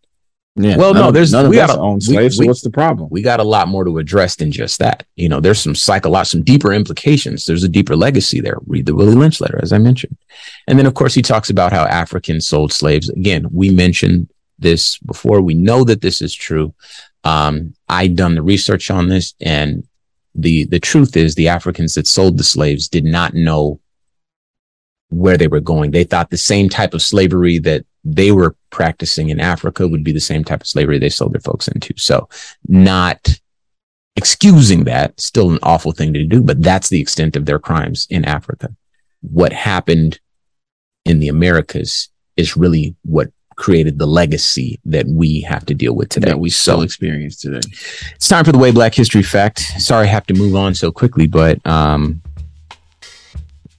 Yeah. 0.57 0.77
Well, 0.77 0.93
none 0.93 1.03
no, 1.05 1.11
there's- 1.13 1.31
none 1.31 1.45
of 1.47 1.51
we 1.51 1.61
us 1.61 1.69
gotta- 1.71 1.81
own 1.81 2.01
slaves. 2.01 2.37
we- 2.39 2.47
so 2.47 2.49
what's 2.49 2.63
the 2.63 2.71
problem? 2.71 3.09
we 3.11 3.23
got 3.23 3.39
a 3.39 3.45
lot 3.45 3.69
more 3.69 3.85
to 3.85 3.99
address 3.99 4.35
than 4.37 4.51
just 4.51 4.79
that. 4.81 5.05
You 5.15 5.29
know, 5.29 5.39
there's 5.41 5.61
some 5.61 5.75
psycho, 5.77 6.11
some 6.25 6.43
deeper 6.43 6.73
implications. 6.73 7.45
There's 7.47 7.63
a 7.63 7.69
deeper 7.69 7.95
legacy 7.95 8.41
there. 8.41 8.59
Read 8.67 8.87
the 8.87 8.95
Willie 8.99 9.15
Lynch 9.15 9.41
letter, 9.41 9.61
as 9.63 9.73
I 9.73 9.79
mentioned. 9.79 10.17
And 10.67 10.77
then, 10.77 10.87
of 10.87 10.95
course, 10.95 11.15
he 11.15 11.23
talks 11.23 11.49
about 11.51 11.73
how 11.73 11.85
Africans 11.85 12.49
sold 12.49 12.73
slaves. 12.73 13.09
Again, 13.09 13.47
we 13.53 13.71
mentioned 13.71 14.29
this 14.59 14.99
before. 14.99 15.41
We 15.41 15.55
know 15.55 15.85
that 15.85 16.01
this 16.01 16.21
is 16.21 16.35
true. 16.35 16.75
Um, 17.23 17.75
I 17.89 18.09
done 18.09 18.35
the 18.35 18.43
research 18.43 18.91
on 18.91 19.09
this, 19.09 19.35
and 19.41 19.87
the 20.35 20.65
the 20.65 20.81
truth 20.81 21.17
is, 21.17 21.35
the 21.35 21.49
Africans 21.49 21.95
that 21.95 22.07
sold 22.07 22.39
the 22.39 22.45
slaves 22.45 22.89
did 22.89 23.05
not 23.05 23.35
know 23.35 23.81
where 25.11 25.37
they 25.37 25.49
were 25.49 25.61
going. 25.61 25.91
They 25.91 26.05
thought 26.05 26.31
the 26.31 26.37
same 26.37 26.69
type 26.69 26.95
of 26.95 27.03
slavery 27.03 27.59
that 27.59 27.85
they 28.05 28.31
were 28.33 28.57
practicing 28.71 29.31
in 29.31 29.41
Africa 29.41 29.89
would 29.89 30.05
be 30.05 30.13
the 30.13 30.21
same 30.21 30.45
type 30.45 30.61
of 30.61 30.67
slavery 30.67 30.99
they 30.99 31.09
sold 31.09 31.33
their 31.33 31.41
folks 31.41 31.69
into. 31.69 31.95
So, 31.97 32.29
not 32.67 33.41
excusing 34.17 34.85
that, 34.85 35.19
still 35.21 35.51
an 35.51 35.59
awful 35.63 35.93
thing 35.93 36.13
to 36.15 36.25
do, 36.25 36.43
but 36.43 36.63
that's 36.63 36.89
the 36.89 37.01
extent 37.01 37.37
of 37.37 37.47
their 37.47 37.59
crimes 37.59 38.07
in 38.11 38.25
Africa. 38.25 38.75
What 39.21 39.53
happened 39.53 40.21
in 41.05 41.21
the 41.21 41.29
Americas 41.29 42.09
is 42.37 42.57
really 42.57 42.95
what 43.03 43.31
created 43.59 43.99
the 43.99 44.07
legacy 44.07 44.81
that 44.87 45.07
we 45.07 45.41
have 45.43 45.67
to 45.67 45.75
deal 45.75 45.95
with 45.95 46.09
today. 46.09 46.31
that 46.31 46.39
we 46.39 46.49
still 46.49 46.81
experience 46.81 47.37
today. 47.37 47.61
It's 48.15 48.29
time 48.29 48.45
for 48.45 48.53
the 48.53 48.59
way 48.59 48.71
Black 48.71 48.95
History 48.95 49.23
Fact. 49.23 49.59
Sorry 49.59 50.07
I 50.07 50.11
have 50.11 50.27
to 50.29 50.35
move 50.35 50.55
on 50.55 50.75
so 50.75 50.91
quickly, 50.91 51.27
but 51.27 51.65
um, 51.67 52.23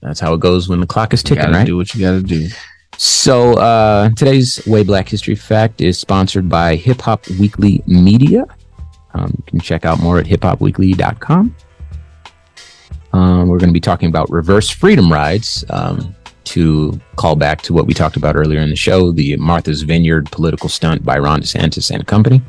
that's 0.00 0.20
how 0.20 0.34
it 0.34 0.40
goes 0.40 0.68
when 0.68 0.80
the 0.80 0.86
clock 0.86 1.12
is 1.12 1.22
ticking, 1.22 1.50
right? 1.50 1.66
do 1.66 1.76
what 1.76 1.92
you 1.94 2.00
gotta 2.00 2.22
do. 2.22 2.48
So 2.96 3.54
uh, 3.54 4.10
today's 4.10 4.64
Way 4.66 4.84
Black 4.84 5.08
History 5.08 5.34
Fact 5.34 5.80
is 5.80 5.98
sponsored 5.98 6.48
by 6.48 6.76
Hip 6.76 7.00
Hop 7.02 7.26
Weekly 7.30 7.82
Media. 7.86 8.44
Um, 9.14 9.34
you 9.36 9.44
can 9.46 9.60
check 9.60 9.84
out 9.84 9.98
more 9.98 10.18
at 10.18 10.26
hiphopweekly.com. 10.26 11.56
we're 13.12 13.58
going 13.58 13.70
to 13.70 13.72
be 13.72 13.80
talking 13.80 14.08
about 14.08 14.30
reverse 14.30 14.68
freedom 14.68 15.10
rides 15.10 15.64
um, 15.70 16.14
to 16.50 17.00
call 17.16 17.36
back 17.36 17.62
to 17.62 17.72
what 17.72 17.86
we 17.86 17.94
talked 17.94 18.16
about 18.16 18.34
earlier 18.34 18.60
in 18.60 18.70
the 18.70 18.76
show 18.76 19.12
the 19.12 19.36
Martha's 19.36 19.82
Vineyard 19.82 20.30
political 20.32 20.68
stunt 20.68 21.04
by 21.04 21.16
Ron 21.16 21.42
DeSantis 21.42 21.90
and 21.90 22.06
company. 22.06 22.42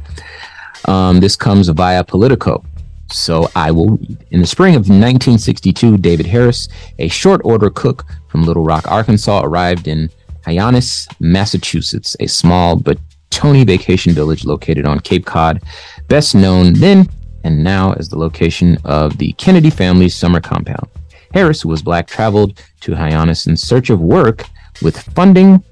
Um, 0.86 1.20
this 1.20 1.36
comes 1.36 1.70
via 1.70 2.04
Politico. 2.04 2.64
So 3.12 3.50
I 3.56 3.72
will 3.72 3.98
read. 3.98 4.26
In 4.32 4.40
the 4.40 4.48
spring 4.48 4.74
of 4.74 4.82
1962, 4.82 5.98
David 5.98 6.26
Harris, 6.26 6.68
a 6.98 7.10
short 7.10 7.42
order 7.44 7.70
cook 7.70 8.06
from 8.30 8.44
Little 8.44 8.64
Rock, 8.64 8.90
Arkansas, 8.90 9.42
arrived 9.44 9.88
in 9.88 10.10
Hyannis, 10.46 11.08
Massachusetts, 11.20 12.16
a 12.20 12.28
small 12.28 12.78
but 12.78 12.98
tony 13.30 13.64
vacation 13.64 14.14
village 14.14 14.46
located 14.46 14.86
on 14.88 15.00
Cape 15.00 15.26
Cod, 15.26 15.62
best 16.08 16.34
known 16.34 16.74
then 16.74 17.08
and 17.44 17.64
now 17.64 17.94
as 17.94 18.10
the 18.10 18.18
location 18.18 18.78
of 18.84 19.18
the 19.18 19.34
Kennedy 19.34 19.70
family's 19.70 20.16
summer 20.16 20.40
compound. 20.40 20.88
Harris, 21.34 21.62
who 21.62 21.70
was 21.70 21.82
black, 21.82 22.08
traveled 22.08 22.62
to 22.82 22.96
Hyannis 22.96 23.48
in 23.48 23.58
search 23.58 23.90
of 23.90 24.02
work 24.02 24.46
with 24.82 24.98
funding 25.00 25.64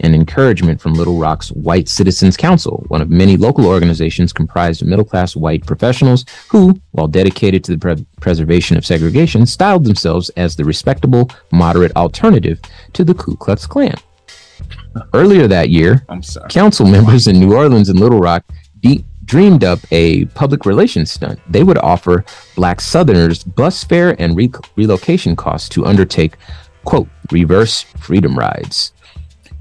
and 0.00 0.14
encouragement 0.14 0.80
from 0.80 0.94
Little 0.94 1.18
Rock's 1.18 1.50
White 1.50 1.88
Citizens 1.88 2.36
Council, 2.36 2.84
one 2.88 3.00
of 3.00 3.10
many 3.10 3.36
local 3.36 3.66
organizations 3.66 4.32
comprised 4.32 4.82
of 4.82 4.88
middle 4.88 5.04
class 5.04 5.36
white 5.36 5.64
professionals 5.66 6.24
who, 6.48 6.80
while 6.92 7.06
dedicated 7.06 7.62
to 7.64 7.72
the 7.72 7.78
pre- 7.78 8.06
preservation 8.20 8.76
of 8.76 8.84
segregation, 8.84 9.46
styled 9.46 9.84
themselves 9.84 10.30
as 10.30 10.56
the 10.56 10.64
respectable, 10.64 11.30
moderate 11.52 11.94
alternative 11.96 12.60
to 12.92 13.04
the 13.04 13.14
Ku 13.14 13.36
Klux 13.36 13.66
Klan. 13.66 13.94
Earlier 15.12 15.46
that 15.48 15.70
year, 15.70 16.04
council 16.48 16.86
members 16.90 17.26
in 17.26 17.38
New 17.38 17.54
Orleans 17.54 17.88
and 17.88 17.98
Little 17.98 18.20
Rock 18.20 18.44
de- 18.80 19.04
dreamed 19.24 19.64
up 19.64 19.80
a 19.90 20.24
public 20.26 20.66
relations 20.66 21.10
stunt. 21.10 21.40
They 21.48 21.62
would 21.62 21.78
offer 21.78 22.24
black 22.56 22.80
Southerners 22.80 23.44
bus 23.44 23.84
fare 23.84 24.20
and 24.20 24.36
re- 24.36 24.52
relocation 24.76 25.36
costs 25.36 25.68
to 25.70 25.86
undertake, 25.86 26.36
quote, 26.84 27.08
reverse 27.30 27.82
freedom 27.82 28.38
rides 28.38 28.92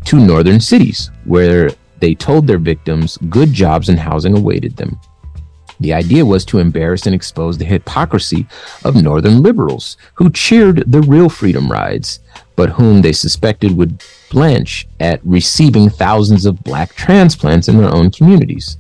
to 0.06 0.20
northern 0.20 0.60
cities, 0.60 1.12
where 1.26 1.72
they 2.00 2.14
told 2.14 2.48
their 2.48 2.58
victims 2.58 3.18
good 3.30 3.54
jobs 3.54 3.90
and 3.90 4.00
housing 4.00 4.38
awaited 4.38 4.76
them. 4.76 5.00
The 5.80 5.94
idea 5.94 6.26
was 6.26 6.46
to 6.46 6.60
embarrass 6.60 7.06
and 7.06 7.16
expose 7.16 7.58
the 7.58 7.66
hypocrisy 7.66 8.48
of 8.86 9.02
northern 9.02 9.42
liberals 9.42 9.98
who 10.14 10.30
cheered 10.30 10.84
the 10.92 11.02
real 11.02 11.30
freedom 11.30 11.72
rides, 11.72 12.20
but 12.56 12.70
whom 12.70 13.02
they 13.02 13.12
suspected 13.12 13.76
would 13.76 14.04
blanch 14.30 14.88
at 15.00 15.20
receiving 15.26 15.90
thousands 15.90 16.46
of 16.46 16.64
black 16.64 16.94
transplants 16.96 17.68
in 17.68 17.78
their 17.78 17.94
own 17.94 18.12
communities. 18.12 18.78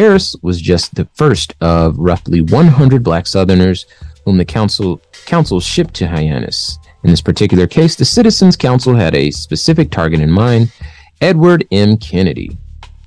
Harris 0.00 0.34
was 0.40 0.62
just 0.62 0.94
the 0.94 1.06
first 1.12 1.54
of 1.60 1.98
roughly 1.98 2.40
100 2.40 3.02
black 3.02 3.26
Southerners 3.26 3.84
whom 4.24 4.38
the 4.38 4.46
council, 4.46 4.98
council 5.26 5.60
shipped 5.60 5.92
to 5.92 6.08
Hyannis. 6.08 6.78
In 7.04 7.10
this 7.10 7.20
particular 7.20 7.66
case, 7.66 7.96
the 7.96 8.06
Citizens 8.06 8.56
Council 8.56 8.94
had 8.94 9.14
a 9.14 9.30
specific 9.30 9.90
target 9.90 10.20
in 10.20 10.30
mind 10.30 10.72
Edward 11.20 11.66
M. 11.70 11.98
Kennedy, 11.98 12.56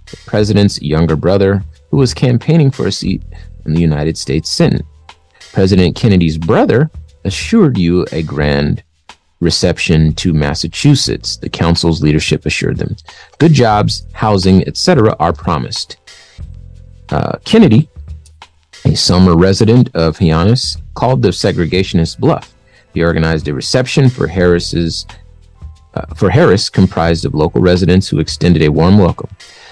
the 0.06 0.18
president's 0.28 0.80
younger 0.84 1.16
brother, 1.16 1.64
who 1.90 1.98
was 1.98 2.14
campaigning 2.14 2.70
for 2.70 2.86
a 2.86 2.92
seat 2.92 3.24
in 3.66 3.74
the 3.74 3.82
United 3.82 4.16
States 4.16 4.52
Senate. 4.52 4.86
President 5.52 5.96
Kennedy's 5.96 6.38
brother 6.38 6.92
assured 7.24 7.76
you 7.76 8.06
a 8.12 8.22
grand 8.22 8.84
reception 9.40 10.14
to 10.14 10.32
Massachusetts. 10.32 11.38
The 11.38 11.50
council's 11.50 12.04
leadership 12.04 12.46
assured 12.46 12.78
them 12.78 12.96
good 13.40 13.54
jobs, 13.54 14.06
housing, 14.14 14.62
etc. 14.68 15.16
are 15.20 15.34
promised. 15.34 15.98
Uh, 17.10 17.38
Kennedy, 17.46 17.90
a 18.86 18.96
summer 18.96 19.36
resident 19.36 19.90
of 19.96 20.18
Hyannis, 20.18 20.78
called 20.94 21.22
the 21.22 21.30
segregationist 21.30 22.20
bluff. 22.20 22.54
He 22.94 23.04
organized 23.04 23.48
a 23.48 23.54
reception 23.54 24.10
for 24.10 24.28
Harris's 24.28 25.06
uh, 25.96 26.06
for 26.16 26.30
Harris, 26.30 26.70
comprised 26.70 27.24
of 27.24 27.36
local 27.36 27.62
residents 27.62 28.08
who 28.08 28.20
extended 28.20 28.64
a 28.64 28.72
warm 28.72 28.98
welcome. 28.98 29.30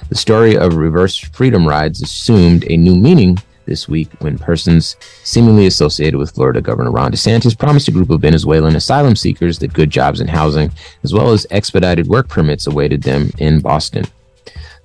The 0.10 0.15
story 0.15 0.56
of 0.56 0.76
reverse 0.76 1.17
freedom 1.17 1.67
rides 1.67 2.02
assumed 2.02 2.63
a 2.70 2.78
new 2.78 2.96
meaning 2.96 3.39
this 3.65 3.88
week 3.88 4.10
when 4.20 4.38
persons 4.38 4.98
seemingly 5.24 5.65
associated 5.65 6.17
with 6.17 6.32
Florida 6.32 6.62
Governor 6.62 6.91
Ron 6.91 7.12
DeSantis 7.12 7.58
promised 7.58 7.88
a 7.88 7.91
group 7.91 8.10
of 8.10 8.22
Venezuelan 8.22 8.76
asylum 8.76 9.15
seekers 9.15 9.60
that 9.60 9.74
good 9.74 9.89
jobs 9.89 10.20
and 10.20 10.30
housing, 10.30 10.72
as 11.04 11.13
well 11.13 11.32
as 11.32 11.48
expedited 11.52 12.08
work 12.08 12.28
permits, 12.28 12.67
awaited 12.67 13.04
them 13.04 13.32
in 13.38 13.60
Boston. 13.60 14.06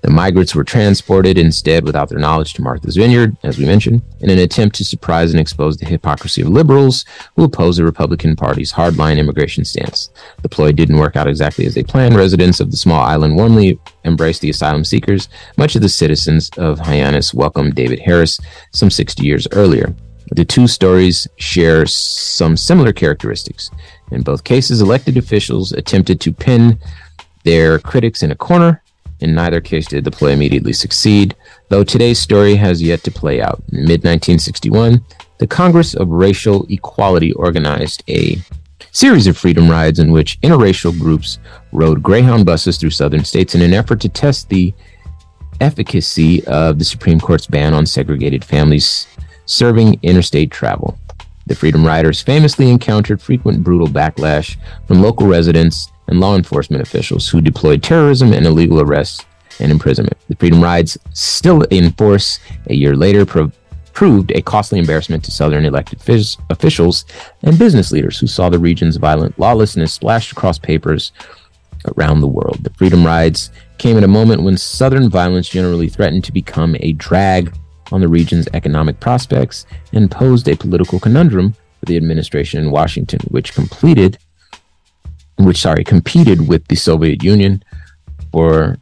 The 0.01 0.11
migrants 0.11 0.53
were 0.53 0.63
transported 0.63 1.37
instead 1.37 1.83
without 1.83 2.09
their 2.09 2.19
knowledge 2.19 2.53
to 2.53 2.61
Martha's 2.61 2.95
Vineyard, 2.95 3.35
as 3.43 3.57
we 3.57 3.65
mentioned, 3.65 4.01
in 4.21 4.29
an 4.29 4.39
attempt 4.39 4.75
to 4.77 4.85
surprise 4.85 5.31
and 5.31 5.39
expose 5.39 5.77
the 5.77 5.85
hypocrisy 5.85 6.43
of 6.43 6.49
liberals 6.49 7.03
who 7.35 7.43
oppose 7.43 7.77
the 7.77 7.83
Republican 7.83 8.35
Party's 8.35 8.71
hardline 8.71 9.17
immigration 9.17 9.65
stance. 9.65 10.09
The 10.43 10.49
ploy 10.49 10.71
didn't 10.71 10.97
work 10.97 11.15
out 11.15 11.27
exactly 11.27 11.65
as 11.65 11.73
they 11.73 11.83
planned. 11.83 12.15
Residents 12.15 12.59
of 12.59 12.71
the 12.71 12.77
small 12.77 13.01
island 13.01 13.35
warmly 13.35 13.79
embraced 14.05 14.41
the 14.41 14.51
asylum 14.51 14.83
seekers. 14.83 15.29
Much 15.57 15.75
of 15.75 15.81
the 15.81 15.89
citizens 15.89 16.51
of 16.57 16.79
Hyannis 16.79 17.33
welcomed 17.33 17.75
David 17.75 17.99
Harris 17.99 18.39
some 18.71 18.91
60 18.91 19.25
years 19.25 19.47
earlier. 19.51 19.95
The 20.31 20.45
two 20.45 20.67
stories 20.67 21.27
share 21.37 21.85
some 21.85 22.55
similar 22.55 22.93
characteristics. 22.93 23.71
In 24.11 24.21
both 24.21 24.43
cases, 24.43 24.81
elected 24.81 25.17
officials 25.17 25.71
attempted 25.71 26.21
to 26.21 26.33
pin 26.33 26.79
their 27.43 27.79
critics 27.79 28.23
in 28.23 28.31
a 28.31 28.35
corner 28.35 28.83
in 29.19 29.33
neither 29.33 29.61
case 29.61 29.87
did 29.87 30.03
the 30.03 30.11
play 30.11 30.33
immediately 30.33 30.73
succeed, 30.73 31.35
though 31.69 31.83
today's 31.83 32.19
story 32.19 32.55
has 32.55 32.81
yet 32.81 33.03
to 33.03 33.11
play 33.11 33.41
out. 33.41 33.61
In 33.71 33.79
mid 33.79 34.03
1961, 34.03 35.03
the 35.39 35.47
Congress 35.47 35.95
of 35.95 36.09
Racial 36.09 36.65
Equality 36.69 37.31
organized 37.33 38.03
a 38.09 38.37
series 38.91 39.27
of 39.27 39.37
freedom 39.37 39.69
rides 39.69 39.99
in 39.99 40.11
which 40.11 40.39
interracial 40.41 40.97
groups 40.97 41.39
rode 41.71 42.01
Greyhound 42.01 42.45
buses 42.45 42.77
through 42.77 42.89
southern 42.89 43.23
states 43.23 43.53
in 43.53 43.61
an 43.61 43.73
effort 43.73 44.01
to 44.01 44.09
test 44.09 44.49
the 44.49 44.73
efficacy 45.61 46.45
of 46.45 46.79
the 46.79 46.85
Supreme 46.85 47.19
Court's 47.19 47.47
ban 47.47 47.73
on 47.73 47.85
segregated 47.85 48.43
families 48.43 49.07
serving 49.45 49.99
interstate 50.03 50.51
travel. 50.51 50.97
The 51.47 51.55
Freedom 51.55 51.85
Riders 51.85 52.21
famously 52.21 52.69
encountered 52.69 53.21
frequent 53.21 53.63
brutal 53.63 53.87
backlash 53.87 54.57
from 54.85 55.01
local 55.01 55.27
residents 55.27 55.89
and 56.07 56.19
law 56.19 56.35
enforcement 56.35 56.81
officials 56.81 57.27
who 57.29 57.41
deployed 57.41 57.83
terrorism 57.83 58.33
and 58.33 58.45
illegal 58.45 58.81
arrests 58.81 59.25
and 59.59 59.71
imprisonment. 59.71 60.17
The 60.27 60.35
Freedom 60.35 60.61
Rides, 60.61 60.97
still 61.13 61.63
in 61.63 61.91
force 61.93 62.39
a 62.67 62.73
year 62.73 62.95
later, 62.95 63.25
pro- 63.25 63.51
proved 63.93 64.31
a 64.35 64.41
costly 64.41 64.77
embarrassment 64.77 65.23
to 65.25 65.31
Southern 65.31 65.65
elected 65.65 65.99
fis- 65.99 66.37
officials 66.49 67.05
and 67.41 67.57
business 67.57 67.91
leaders 67.91 68.19
who 68.19 68.27
saw 68.27 68.49
the 68.49 68.59
region's 68.59 68.97
violent 68.97 69.37
lawlessness 69.39 69.93
splashed 69.93 70.31
across 70.31 70.59
papers 70.59 71.11
around 71.97 72.21
the 72.21 72.27
world. 72.27 72.59
The 72.63 72.69
Freedom 72.71 73.05
Rides 73.05 73.51
came 73.77 73.97
at 73.97 74.03
a 74.03 74.07
moment 74.07 74.43
when 74.43 74.57
Southern 74.57 75.09
violence 75.09 75.49
generally 75.49 75.89
threatened 75.89 76.23
to 76.25 76.31
become 76.31 76.75
a 76.79 76.93
drag 76.93 77.55
on 77.91 78.01
the 78.01 78.07
region's 78.07 78.47
economic 78.53 78.99
prospects 78.99 79.65
and 79.93 80.11
posed 80.11 80.47
a 80.47 80.55
political 80.55 80.99
conundrum 80.99 81.53
for 81.79 81.85
the 81.85 81.97
administration 81.97 82.63
in 82.63 82.71
Washington, 82.71 83.19
which 83.29 83.53
completed 83.53 84.17
which 85.37 85.61
sorry 85.61 85.83
competed 85.83 86.47
with 86.47 86.67
the 86.67 86.75
Soviet 86.75 87.23
Union 87.23 87.63
for 88.31 88.77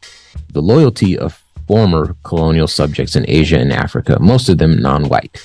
the 0.51 0.61
loyalty 0.61 1.17
of 1.17 1.41
former 1.67 2.15
colonial 2.23 2.67
subjects 2.67 3.15
in 3.15 3.25
Asia 3.27 3.59
and 3.59 3.73
Africa, 3.73 4.17
most 4.19 4.49
of 4.49 4.57
them 4.57 4.81
non-white. 4.81 5.41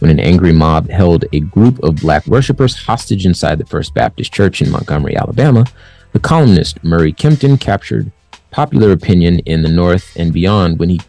When 0.00 0.10
an 0.10 0.20
angry 0.20 0.52
mob 0.52 0.88
held 0.88 1.26
a 1.32 1.40
group 1.40 1.82
of 1.82 1.96
black 1.96 2.26
worshippers 2.26 2.76
hostage 2.76 3.26
inside 3.26 3.58
the 3.58 3.66
First 3.66 3.94
Baptist 3.94 4.32
Church 4.32 4.62
in 4.62 4.70
Montgomery, 4.70 5.16
Alabama, 5.16 5.66
the 6.12 6.18
columnist 6.18 6.82
Murray 6.82 7.12
Kempton 7.12 7.58
captured 7.58 8.10
popular 8.50 8.92
opinion 8.92 9.40
in 9.40 9.62
the 9.62 9.68
North 9.68 10.16
and 10.16 10.32
beyond 10.32 10.78
when 10.78 10.88
he 10.88 11.00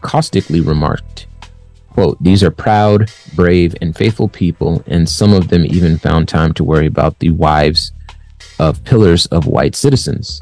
caustically 0.00 0.60
remarked, 0.60 1.26
quote, 1.90 2.20
These 2.22 2.42
are 2.42 2.50
proud, 2.50 3.10
brave, 3.34 3.74
and 3.80 3.94
faithful 3.94 4.28
people, 4.28 4.82
and 4.86 5.08
some 5.08 5.32
of 5.32 5.48
them 5.48 5.64
even 5.66 5.98
found 5.98 6.28
time 6.28 6.54
to 6.54 6.64
worry 6.64 6.86
about 6.86 7.18
the 7.18 7.30
wives 7.30 7.92
of 8.58 8.82
pillars 8.84 9.26
of 9.26 9.46
white 9.46 9.74
citizens 9.74 10.40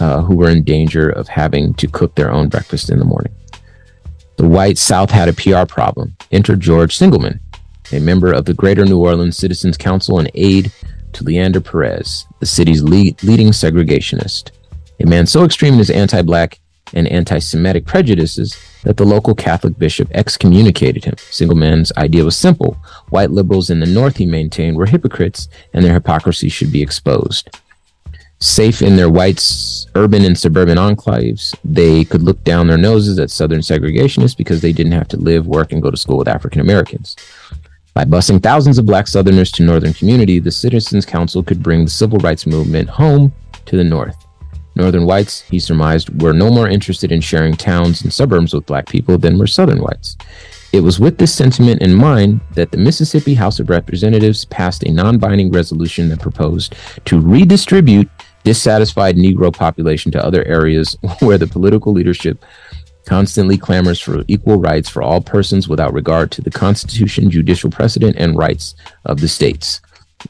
uh, 0.00 0.22
who 0.22 0.36
were 0.36 0.50
in 0.50 0.64
danger 0.64 1.08
of 1.08 1.28
having 1.28 1.74
to 1.74 1.88
cook 1.88 2.14
their 2.14 2.30
own 2.30 2.48
breakfast 2.48 2.90
in 2.90 2.98
the 2.98 3.04
morning. 3.04 3.32
The 4.36 4.48
white 4.48 4.78
South 4.78 5.10
had 5.10 5.28
a 5.28 5.32
PR 5.32 5.66
problem. 5.66 6.16
Enter 6.32 6.56
George 6.56 6.98
Singelmann, 6.98 7.40
a 7.92 8.00
member 8.00 8.32
of 8.32 8.44
the 8.44 8.54
Greater 8.54 8.84
New 8.84 8.98
Orleans 8.98 9.36
Citizens 9.36 9.76
Council 9.76 10.18
and 10.18 10.30
aide 10.34 10.72
to 11.12 11.24
Leander 11.24 11.60
Perez, 11.60 12.26
the 12.40 12.46
city's 12.46 12.82
lead, 12.82 13.22
leading 13.22 13.48
segregationist. 13.48 14.50
A 15.00 15.06
man 15.06 15.26
so 15.26 15.44
extreme 15.44 15.74
in 15.74 15.78
his 15.78 15.90
anti 15.90 16.22
black 16.22 16.58
and 16.92 17.06
anti 17.08 17.38
Semitic 17.38 17.86
prejudices 17.86 18.56
that 18.84 18.96
the 18.96 19.04
local 19.04 19.34
Catholic 19.34 19.78
bishop 19.78 20.08
excommunicated 20.12 21.04
him. 21.04 21.14
Singelmann's 21.16 21.92
idea 21.96 22.24
was 22.24 22.36
simple 22.36 22.76
white 23.08 23.30
liberals 23.30 23.70
in 23.70 23.80
the 23.80 23.86
North, 23.86 24.16
he 24.16 24.26
maintained, 24.26 24.76
were 24.76 24.86
hypocrites 24.86 25.48
and 25.72 25.84
their 25.84 25.94
hypocrisy 25.94 26.48
should 26.48 26.70
be 26.70 26.82
exposed. 26.82 27.50
Safe 28.40 28.82
in 28.82 28.96
their 28.96 29.08
white 29.08 29.42
urban 29.94 30.24
and 30.24 30.38
suburban 30.38 30.76
enclaves, 30.76 31.54
they 31.64 32.04
could 32.04 32.22
look 32.22 32.42
down 32.44 32.66
their 32.66 32.76
noses 32.76 33.18
at 33.18 33.30
Southern 33.30 33.60
segregationists 33.60 34.36
because 34.36 34.60
they 34.60 34.72
didn't 34.72 34.92
have 34.92 35.08
to 35.08 35.16
live, 35.16 35.46
work, 35.46 35.72
and 35.72 35.82
go 35.82 35.90
to 35.90 35.96
school 35.96 36.18
with 36.18 36.28
African 36.28 36.60
Americans. 36.60 37.16
By 37.94 38.04
busing 38.04 38.42
thousands 38.42 38.76
of 38.76 38.86
black 38.86 39.06
Southerners 39.06 39.52
to 39.52 39.62
Northern 39.62 39.94
community, 39.94 40.40
the 40.40 40.50
Citizens 40.50 41.06
Council 41.06 41.42
could 41.42 41.62
bring 41.62 41.84
the 41.84 41.90
civil 41.90 42.18
rights 42.18 42.44
movement 42.44 42.90
home 42.90 43.32
to 43.66 43.76
the 43.76 43.84
North. 43.84 44.16
Northern 44.74 45.06
whites, 45.06 45.42
he 45.42 45.58
surmised, 45.58 46.22
were 46.22 46.32
no 46.32 46.50
more 46.50 46.68
interested 46.68 47.12
in 47.12 47.20
sharing 47.20 47.54
towns 47.54 48.02
and 48.02 48.12
suburbs 48.12 48.52
with 48.52 48.66
black 48.66 48.88
people 48.88 49.18
than 49.18 49.38
were 49.38 49.46
Southern 49.46 49.80
whites. 49.80 50.16
It 50.72 50.82
was 50.82 50.98
with 50.98 51.18
this 51.18 51.32
sentiment 51.32 51.82
in 51.82 51.94
mind 51.94 52.40
that 52.54 52.72
the 52.72 52.78
Mississippi 52.78 53.34
House 53.34 53.60
of 53.60 53.70
Representatives 53.70 54.44
passed 54.44 54.82
a 54.82 54.90
non 54.90 55.18
binding 55.18 55.52
resolution 55.52 56.08
that 56.08 56.20
proposed 56.20 56.74
to 57.04 57.20
redistribute 57.20 58.08
dissatisfied 58.42 59.16
Negro 59.16 59.52
population 59.52 60.10
to 60.12 60.24
other 60.24 60.44
areas 60.44 60.96
where 61.20 61.38
the 61.38 61.46
political 61.46 61.92
leadership 61.92 62.44
constantly 63.06 63.56
clamors 63.56 64.00
for 64.00 64.24
equal 64.28 64.58
rights 64.58 64.88
for 64.88 65.02
all 65.02 65.20
persons 65.20 65.68
without 65.68 65.92
regard 65.92 66.30
to 66.32 66.42
the 66.42 66.50
Constitution, 66.50 67.30
judicial 67.30 67.70
precedent, 67.70 68.16
and 68.16 68.36
rights 68.36 68.74
of 69.04 69.20
the 69.20 69.28
states. 69.28 69.80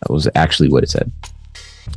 That 0.01 0.13
was 0.13 0.29
actually 0.35 0.69
what 0.69 0.83
it 0.83 0.91
said. 0.91 1.11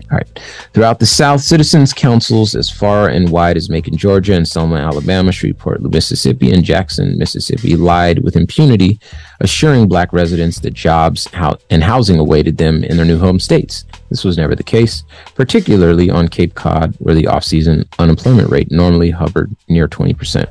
All 0.10 0.18
right. 0.18 0.40
Throughout 0.74 1.00
the 1.00 1.06
South, 1.06 1.42
citizens' 1.42 1.94
councils 1.94 2.56
as 2.56 2.70
far 2.70 3.10
and 3.10 3.30
wide 3.30 3.58
as 3.58 3.70
Macon, 3.70 3.98
Georgia, 3.98 4.34
and 4.34 4.48
Selma, 4.48 4.76
Alabama, 4.76 5.34
Shreveport, 5.34 5.82
Mississippi, 5.82 6.52
and 6.52 6.64
Jackson, 6.64 7.18
Mississippi, 7.18 7.76
lied 7.76 8.20
with 8.20 8.38
impunity, 8.38 9.00
assuring 9.42 9.88
black 9.90 10.14
residents 10.14 10.60
that 10.62 10.74
jobs 10.74 11.28
and 11.70 11.84
housing 11.84 12.20
awaited 12.20 12.58
them 12.58 12.86
in 12.86 12.96
their 12.96 13.06
new 13.06 13.20
home 13.20 13.40
states. 13.40 13.84
This 14.10 14.24
was 14.24 14.38
never 14.38 14.56
the 14.56 14.64
case, 14.64 15.04
particularly 15.36 16.10
on 16.10 16.30
Cape 16.30 16.56
Cod, 16.56 16.96
where 17.00 17.16
the 17.16 17.28
off-season 17.28 17.84
unemployment 18.00 18.50
rate 18.50 18.72
normally 18.72 19.12
hovered 19.12 19.54
near 19.68 19.90
20%. 19.90 20.46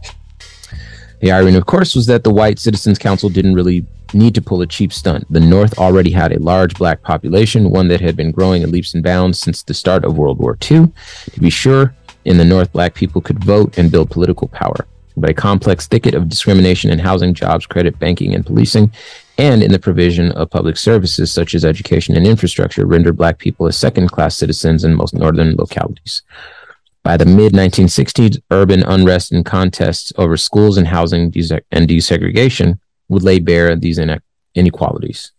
The 1.21 1.33
irony, 1.33 1.57
of 1.57 1.65
course, 1.65 1.95
was 1.95 2.05
that 2.07 2.25
the 2.25 2.31
White 2.31 2.59
Citizens 2.59 2.99
Council 2.99 3.31
didn't 3.31 3.55
really 3.55 3.87
need 4.14 4.35
to 4.35 4.42
pull 4.42 4.62
a 4.62 4.66
cheap 4.66 4.92
stunt. 4.92 5.27
The 5.31 5.40
North 5.40 5.79
already 5.79 6.11
had 6.11 6.33
a 6.33 6.40
large 6.40 6.75
black 6.75 7.03
population, 7.03 7.71
one 7.71 7.88
that 7.88 8.01
had 8.01 8.16
been 8.16 8.31
growing 8.31 8.62
in 8.62 8.71
leaps 8.71 8.95
and 8.95 9.03
bounds 9.03 9.38
since 9.38 9.62
the 9.62 9.75
start 9.75 10.05
of 10.05 10.19
World 10.19 10.38
War 10.38 10.57
II. 10.71 10.92
To 11.33 11.40
be 11.40 11.51
sure, 11.51 11.95
in 12.25 12.38
the 12.38 12.45
North, 12.45 12.73
black 12.73 12.95
people 12.95 13.21
could 13.21 13.42
vote 13.42 13.79
and 13.79 13.90
build 13.90 14.11
political 14.11 14.49
power. 14.49 14.87
But 15.16 15.31
a 15.31 15.35
complex 15.35 15.87
thicket 15.87 16.14
of 16.14 16.29
discrimination 16.29 16.90
in 16.90 16.99
housing, 16.99 17.33
jobs, 17.33 17.66
credit, 17.66 17.99
banking, 17.99 18.35
and 18.35 18.45
policing, 18.45 18.92
and 19.38 19.62
in 19.62 19.73
the 19.73 19.79
provision 19.79 20.33
of 20.33 20.51
public 20.51 20.77
services 20.77 21.33
such 21.33 21.55
as 21.55 21.64
education 21.64 22.16
and 22.16 22.27
infrastructure, 22.27 22.87
rendered 22.87 23.16
black 23.16 23.38
people 23.38 23.66
as 23.66 23.77
second 23.77 24.11
class 24.11 24.37
citizens 24.37 24.85
in 24.85 24.95
most 24.95 25.14
northern 25.14 25.55
localities. 25.57 26.23
By 27.03 27.16
the 27.16 27.25
mid 27.25 27.53
1960s, 27.53 28.42
urban 28.51 28.83
unrest 28.83 29.33
and 29.33 29.45
contests 29.45 30.12
over 30.19 30.37
schools 30.37 30.77
and 30.77 30.88
housing 30.88 31.33
and 31.71 31.88
desegregation 31.88 32.79
would 33.09 33.23
lay 33.23 33.38
bare 33.38 33.75
these 33.77 34.01
inequalities. 34.55 35.33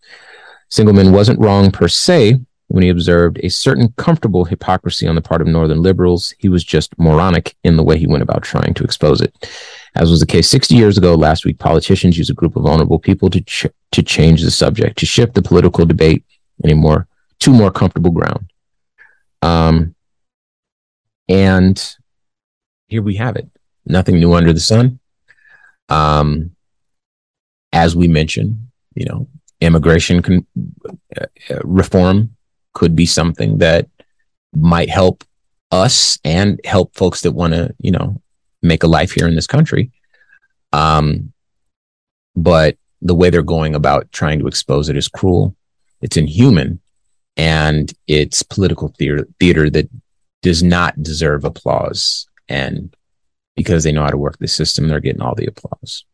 Singelmann 0.71 1.11
wasn't 1.11 1.39
wrong 1.39 1.71
per 1.71 1.87
se 1.87 2.39
when 2.67 2.83
he 2.83 2.89
observed 2.89 3.39
a 3.43 3.49
certain 3.49 3.93
comfortable 3.97 4.45
hypocrisy 4.45 5.07
on 5.07 5.15
the 5.15 5.21
part 5.21 5.41
of 5.41 5.47
Northern 5.47 5.81
liberals. 5.81 6.33
He 6.37 6.49
was 6.49 6.63
just 6.63 6.97
moronic 6.99 7.55
in 7.63 7.77
the 7.77 7.83
way 7.83 7.97
he 7.97 8.07
went 8.07 8.23
about 8.23 8.43
trying 8.43 8.73
to 8.73 8.83
expose 8.83 9.21
it. 9.21 9.49
As 9.95 10.11
was 10.11 10.19
the 10.19 10.25
case 10.25 10.49
60 10.49 10.75
years 10.75 10.97
ago, 10.97 11.15
last 11.15 11.45
week, 11.45 11.59
politicians 11.59 12.17
used 12.17 12.29
a 12.29 12.33
group 12.33 12.55
of 12.55 12.63
vulnerable 12.63 12.99
people 12.99 13.29
to, 13.29 13.41
ch- 13.41 13.67
to 13.93 14.03
change 14.03 14.43
the 14.43 14.51
subject, 14.51 14.97
to 14.99 15.05
shift 15.05 15.33
the 15.33 15.41
political 15.41 15.85
debate 15.85 16.23
any 16.63 16.73
more 16.73 17.07
to 17.39 17.51
more 17.51 17.71
comfortable 17.71 18.11
ground. 18.11 18.51
Um, 19.41 19.95
and 21.29 21.95
here 22.87 23.01
we 23.01 23.15
have 23.15 23.35
it. 23.35 23.47
Nothing 23.85 24.19
new 24.19 24.33
under 24.33 24.53
the 24.53 24.59
sun. 24.59 24.99
Um, 25.89 26.55
as 27.71 27.95
we 27.95 28.07
mentioned, 28.07 28.67
you 28.95 29.05
know, 29.05 29.27
immigration 29.61 30.21
con- 30.21 30.47
uh, 31.19 31.25
uh, 31.49 31.59
reform 31.63 32.35
could 32.73 32.95
be 32.95 33.05
something 33.05 33.57
that 33.57 33.87
might 34.53 34.89
help 34.89 35.23
us 35.71 36.17
and 36.23 36.59
help 36.63 36.95
folks 36.95 37.21
that 37.21 37.31
want 37.31 37.53
to, 37.53 37.73
you 37.79 37.91
know, 37.91 38.21
make 38.61 38.83
a 38.83 38.87
life 38.87 39.11
here 39.11 39.27
in 39.27 39.35
this 39.35 39.47
country. 39.47 39.91
Um, 40.73 41.33
but 42.35 42.77
the 43.01 43.15
way 43.15 43.29
they're 43.29 43.43
going 43.43 43.75
about 43.75 44.11
trying 44.11 44.39
to 44.39 44.47
expose 44.47 44.89
it 44.89 44.97
is 44.97 45.07
cruel. 45.07 45.55
It's 46.01 46.17
inhuman, 46.17 46.79
and 47.35 47.91
it's 48.07 48.43
political 48.43 48.89
theater, 48.89 49.27
theater 49.39 49.69
that 49.71 49.89
does 50.41 50.61
not 50.61 51.01
deserve 51.01 51.43
applause. 51.43 52.27
And 52.47 52.95
because 53.55 53.83
they 53.83 53.91
know 53.91 54.03
how 54.03 54.11
to 54.11 54.17
work 54.17 54.37
the 54.37 54.47
system, 54.47 54.87
they're 54.87 54.99
getting 54.99 55.21
all 55.21 55.35
the 55.35 55.47
applause. 55.47 56.05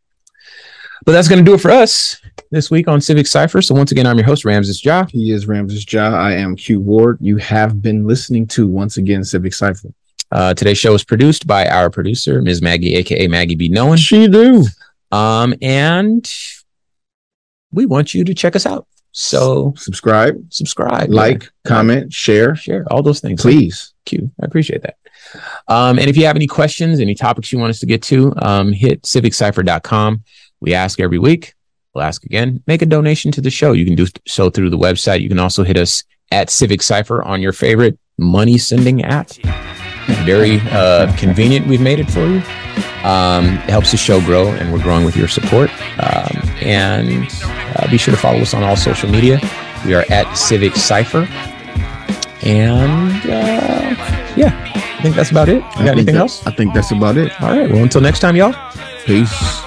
But 1.06 1.12
that's 1.12 1.28
going 1.28 1.44
to 1.44 1.46
do 1.46 1.56
it 1.56 1.62
for 1.62 1.72
us 1.72 2.22
this 2.50 2.72
week 2.72 2.88
on 2.88 3.02
Civic 3.02 3.28
Cipher. 3.28 3.62
So 3.62 3.76
once 3.76 3.92
again, 3.92 4.08
I'm 4.08 4.18
your 4.18 4.26
host, 4.26 4.46
Ramses 4.46 4.84
Ja. 4.86 5.06
He 5.10 5.32
is 5.32 5.48
Ramses 5.48 5.92
Ja. 5.92 6.14
I 6.14 6.34
am 6.34 6.56
Q 6.56 6.80
Ward. 6.80 7.18
You 7.20 7.38
have 7.38 7.82
been 7.82 8.08
listening 8.08 8.48
to, 8.48 8.68
once 8.68 8.98
again, 8.98 9.24
Civic 9.24 9.54
Cipher. 9.54 9.90
Uh, 10.32 10.54
today's 10.54 10.78
show 10.78 10.94
is 10.94 11.04
produced 11.04 11.46
by 11.46 11.68
our 11.68 11.90
producer, 11.90 12.42
Ms. 12.42 12.62
Maggie, 12.62 12.96
aka 12.96 13.28
Maggie 13.28 13.56
B. 13.56 13.70
Nolan. 13.70 13.98
She 13.98 14.28
do. 14.28 14.66
Um, 15.12 15.54
and 15.62 16.28
we 17.72 17.86
want 17.86 18.14
you 18.14 18.24
to 18.24 18.34
check 18.34 18.56
us 18.56 18.66
out. 18.66 18.88
So 19.12 19.74
subscribe, 19.78 20.44
subscribe, 20.52 21.10
like, 21.12 21.44
yeah. 21.44 21.50
comment, 21.66 22.12
share, 22.12 22.56
share 22.56 22.84
all 22.90 23.04
those 23.04 23.20
things. 23.20 23.42
Please. 23.42 23.94
Q. 24.06 24.32
I 24.42 24.46
appreciate 24.46 24.82
that. 24.82 24.98
Um, 25.68 26.00
and 26.00 26.10
if 26.10 26.18
you 26.18 26.26
have 26.26 26.36
any 26.36 26.48
questions, 26.48 27.00
any 27.00 27.16
topics 27.16 27.52
you 27.52 27.60
want 27.60 27.70
us 27.70 27.80
to 27.80 27.86
get 27.86 28.02
to, 28.04 28.34
um, 28.38 28.72
hit 28.72 29.04
civiccipher.com. 29.04 30.24
We 30.64 30.74
ask 30.74 31.02
every 31.02 31.20
week. 31.20 31.54
We'll 31.94 32.06
ask 32.06 32.24
again. 32.24 32.64
Make 32.66 32.82
a 32.82 32.86
donation 32.86 33.32
to 33.34 33.42
the 33.42 33.50
show. 33.50 33.74
You 33.74 33.86
can 33.86 33.96
do 33.96 34.08
so 34.26 34.50
through 34.50 34.70
the 34.70 34.78
website. 34.78 35.20
You 35.22 35.28
can 35.28 35.38
also 35.38 35.64
hit 35.64 35.78
us 35.78 36.04
at 36.32 36.50
Civic 36.50 36.82
Cipher 36.82 37.22
on 37.22 37.42
your 37.42 37.52
favorite 37.52 38.00
money 38.18 38.58
sending 38.58 39.04
app. 39.04 39.32
Very 40.24 40.62
uh, 40.72 41.14
convenient. 41.18 41.68
We've 41.68 41.82
made 41.82 42.00
it 42.00 42.10
for 42.10 42.26
you. 42.26 42.42
Um, 43.04 43.46
it 43.46 43.70
helps 43.70 43.92
the 43.92 43.98
show 43.98 44.22
grow, 44.22 44.48
and 44.48 44.72
we're 44.72 44.82
growing 44.82 45.04
with 45.04 45.18
your 45.18 45.28
support. 45.28 45.70
Um, 46.00 46.42
and 46.62 47.28
uh, 47.76 47.92
be 47.92 47.98
sure 47.98 48.14
to 48.14 48.20
follow 48.20 48.40
us 48.40 48.54
on 48.54 48.64
all 48.64 48.78
social 48.78 49.10
media. 49.10 49.42
We 49.86 49.94
are 49.94 50.06
at 50.10 50.34
Civic 50.34 50.78
Cipher. 50.78 51.28
And 52.42 53.12
uh, 53.26 53.96
yeah, 54.38 54.72
I 54.74 55.02
think 55.02 55.16
that's 55.16 55.32
about 55.32 55.50
it. 55.50 55.56
You 55.56 55.62
got 55.62 55.88
anything 55.90 56.16
that, 56.16 56.22
else? 56.22 56.46
I 56.48 56.52
think 56.52 56.74
that's 56.74 56.92
about 56.92 57.18
it. 57.18 57.32
All 57.42 57.50
right. 57.50 57.70
Well, 57.70 57.84
until 57.84 58.02
next 58.02 58.20
time, 58.20 58.38
y'all. 58.38 58.56
Peace. 59.06 59.63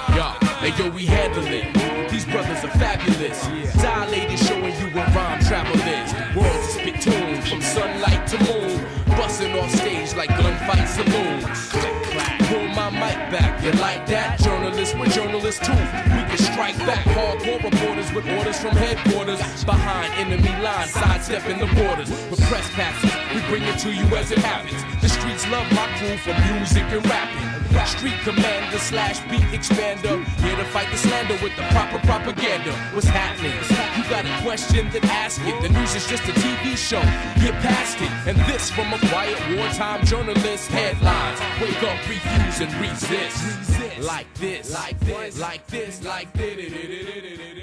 Lines, 21.29 21.43
sidestepping 21.43 21.59
the 21.59 21.73
borders. 21.75 22.09
With 22.29 22.41
press 22.41 22.69
passes, 22.71 23.11
we 23.33 23.41
bring 23.49 23.63
it 23.63 23.79
to 23.79 23.91
you 23.91 24.03
as 24.15 24.31
it 24.31 24.39
happens. 24.39 24.81
The 25.01 25.09
streets 25.09 25.47
love 25.49 25.69
my 25.71 25.87
crew 25.97 26.17
for 26.17 26.33
music 26.53 26.83
and 26.83 27.05
rapping. 27.05 27.57
Street 27.85 28.19
commander 28.23 28.79
slash 28.79 29.19
beat 29.29 29.47
expander. 29.55 30.21
Here 30.41 30.55
to 30.57 30.65
fight 30.65 30.91
the 30.91 30.97
slander 30.97 31.37
with 31.41 31.55
the 31.55 31.61
proper 31.71 31.99
propaganda. 31.99 32.73
What's 32.93 33.07
happening? 33.07 33.53
You 33.95 34.09
got 34.09 34.25
a 34.25 34.43
question, 34.43 34.89
then 34.91 35.05
ask 35.05 35.39
it. 35.45 35.61
The 35.61 35.69
news 35.69 35.95
is 35.95 36.05
just 36.05 36.23
a 36.23 36.33
TV 36.33 36.75
show. 36.75 36.99
Get 37.39 37.53
past 37.63 38.01
it. 38.01 38.11
And 38.27 38.37
this 38.51 38.69
from 38.69 38.91
a 38.91 38.99
quiet 39.07 39.39
wartime 39.55 40.05
journalist. 40.05 40.67
Headlines. 40.67 41.39
Wake 41.61 41.81
up, 41.83 41.97
refuse, 42.09 42.59
and 42.59 42.73
resist. 42.81 44.03
Like 44.03 44.31
this, 44.33 44.73
like 44.73 44.99
this, 44.99 45.39
like 45.39 45.65
this, 45.67 46.03
like 46.03 46.33
this. 46.33 47.56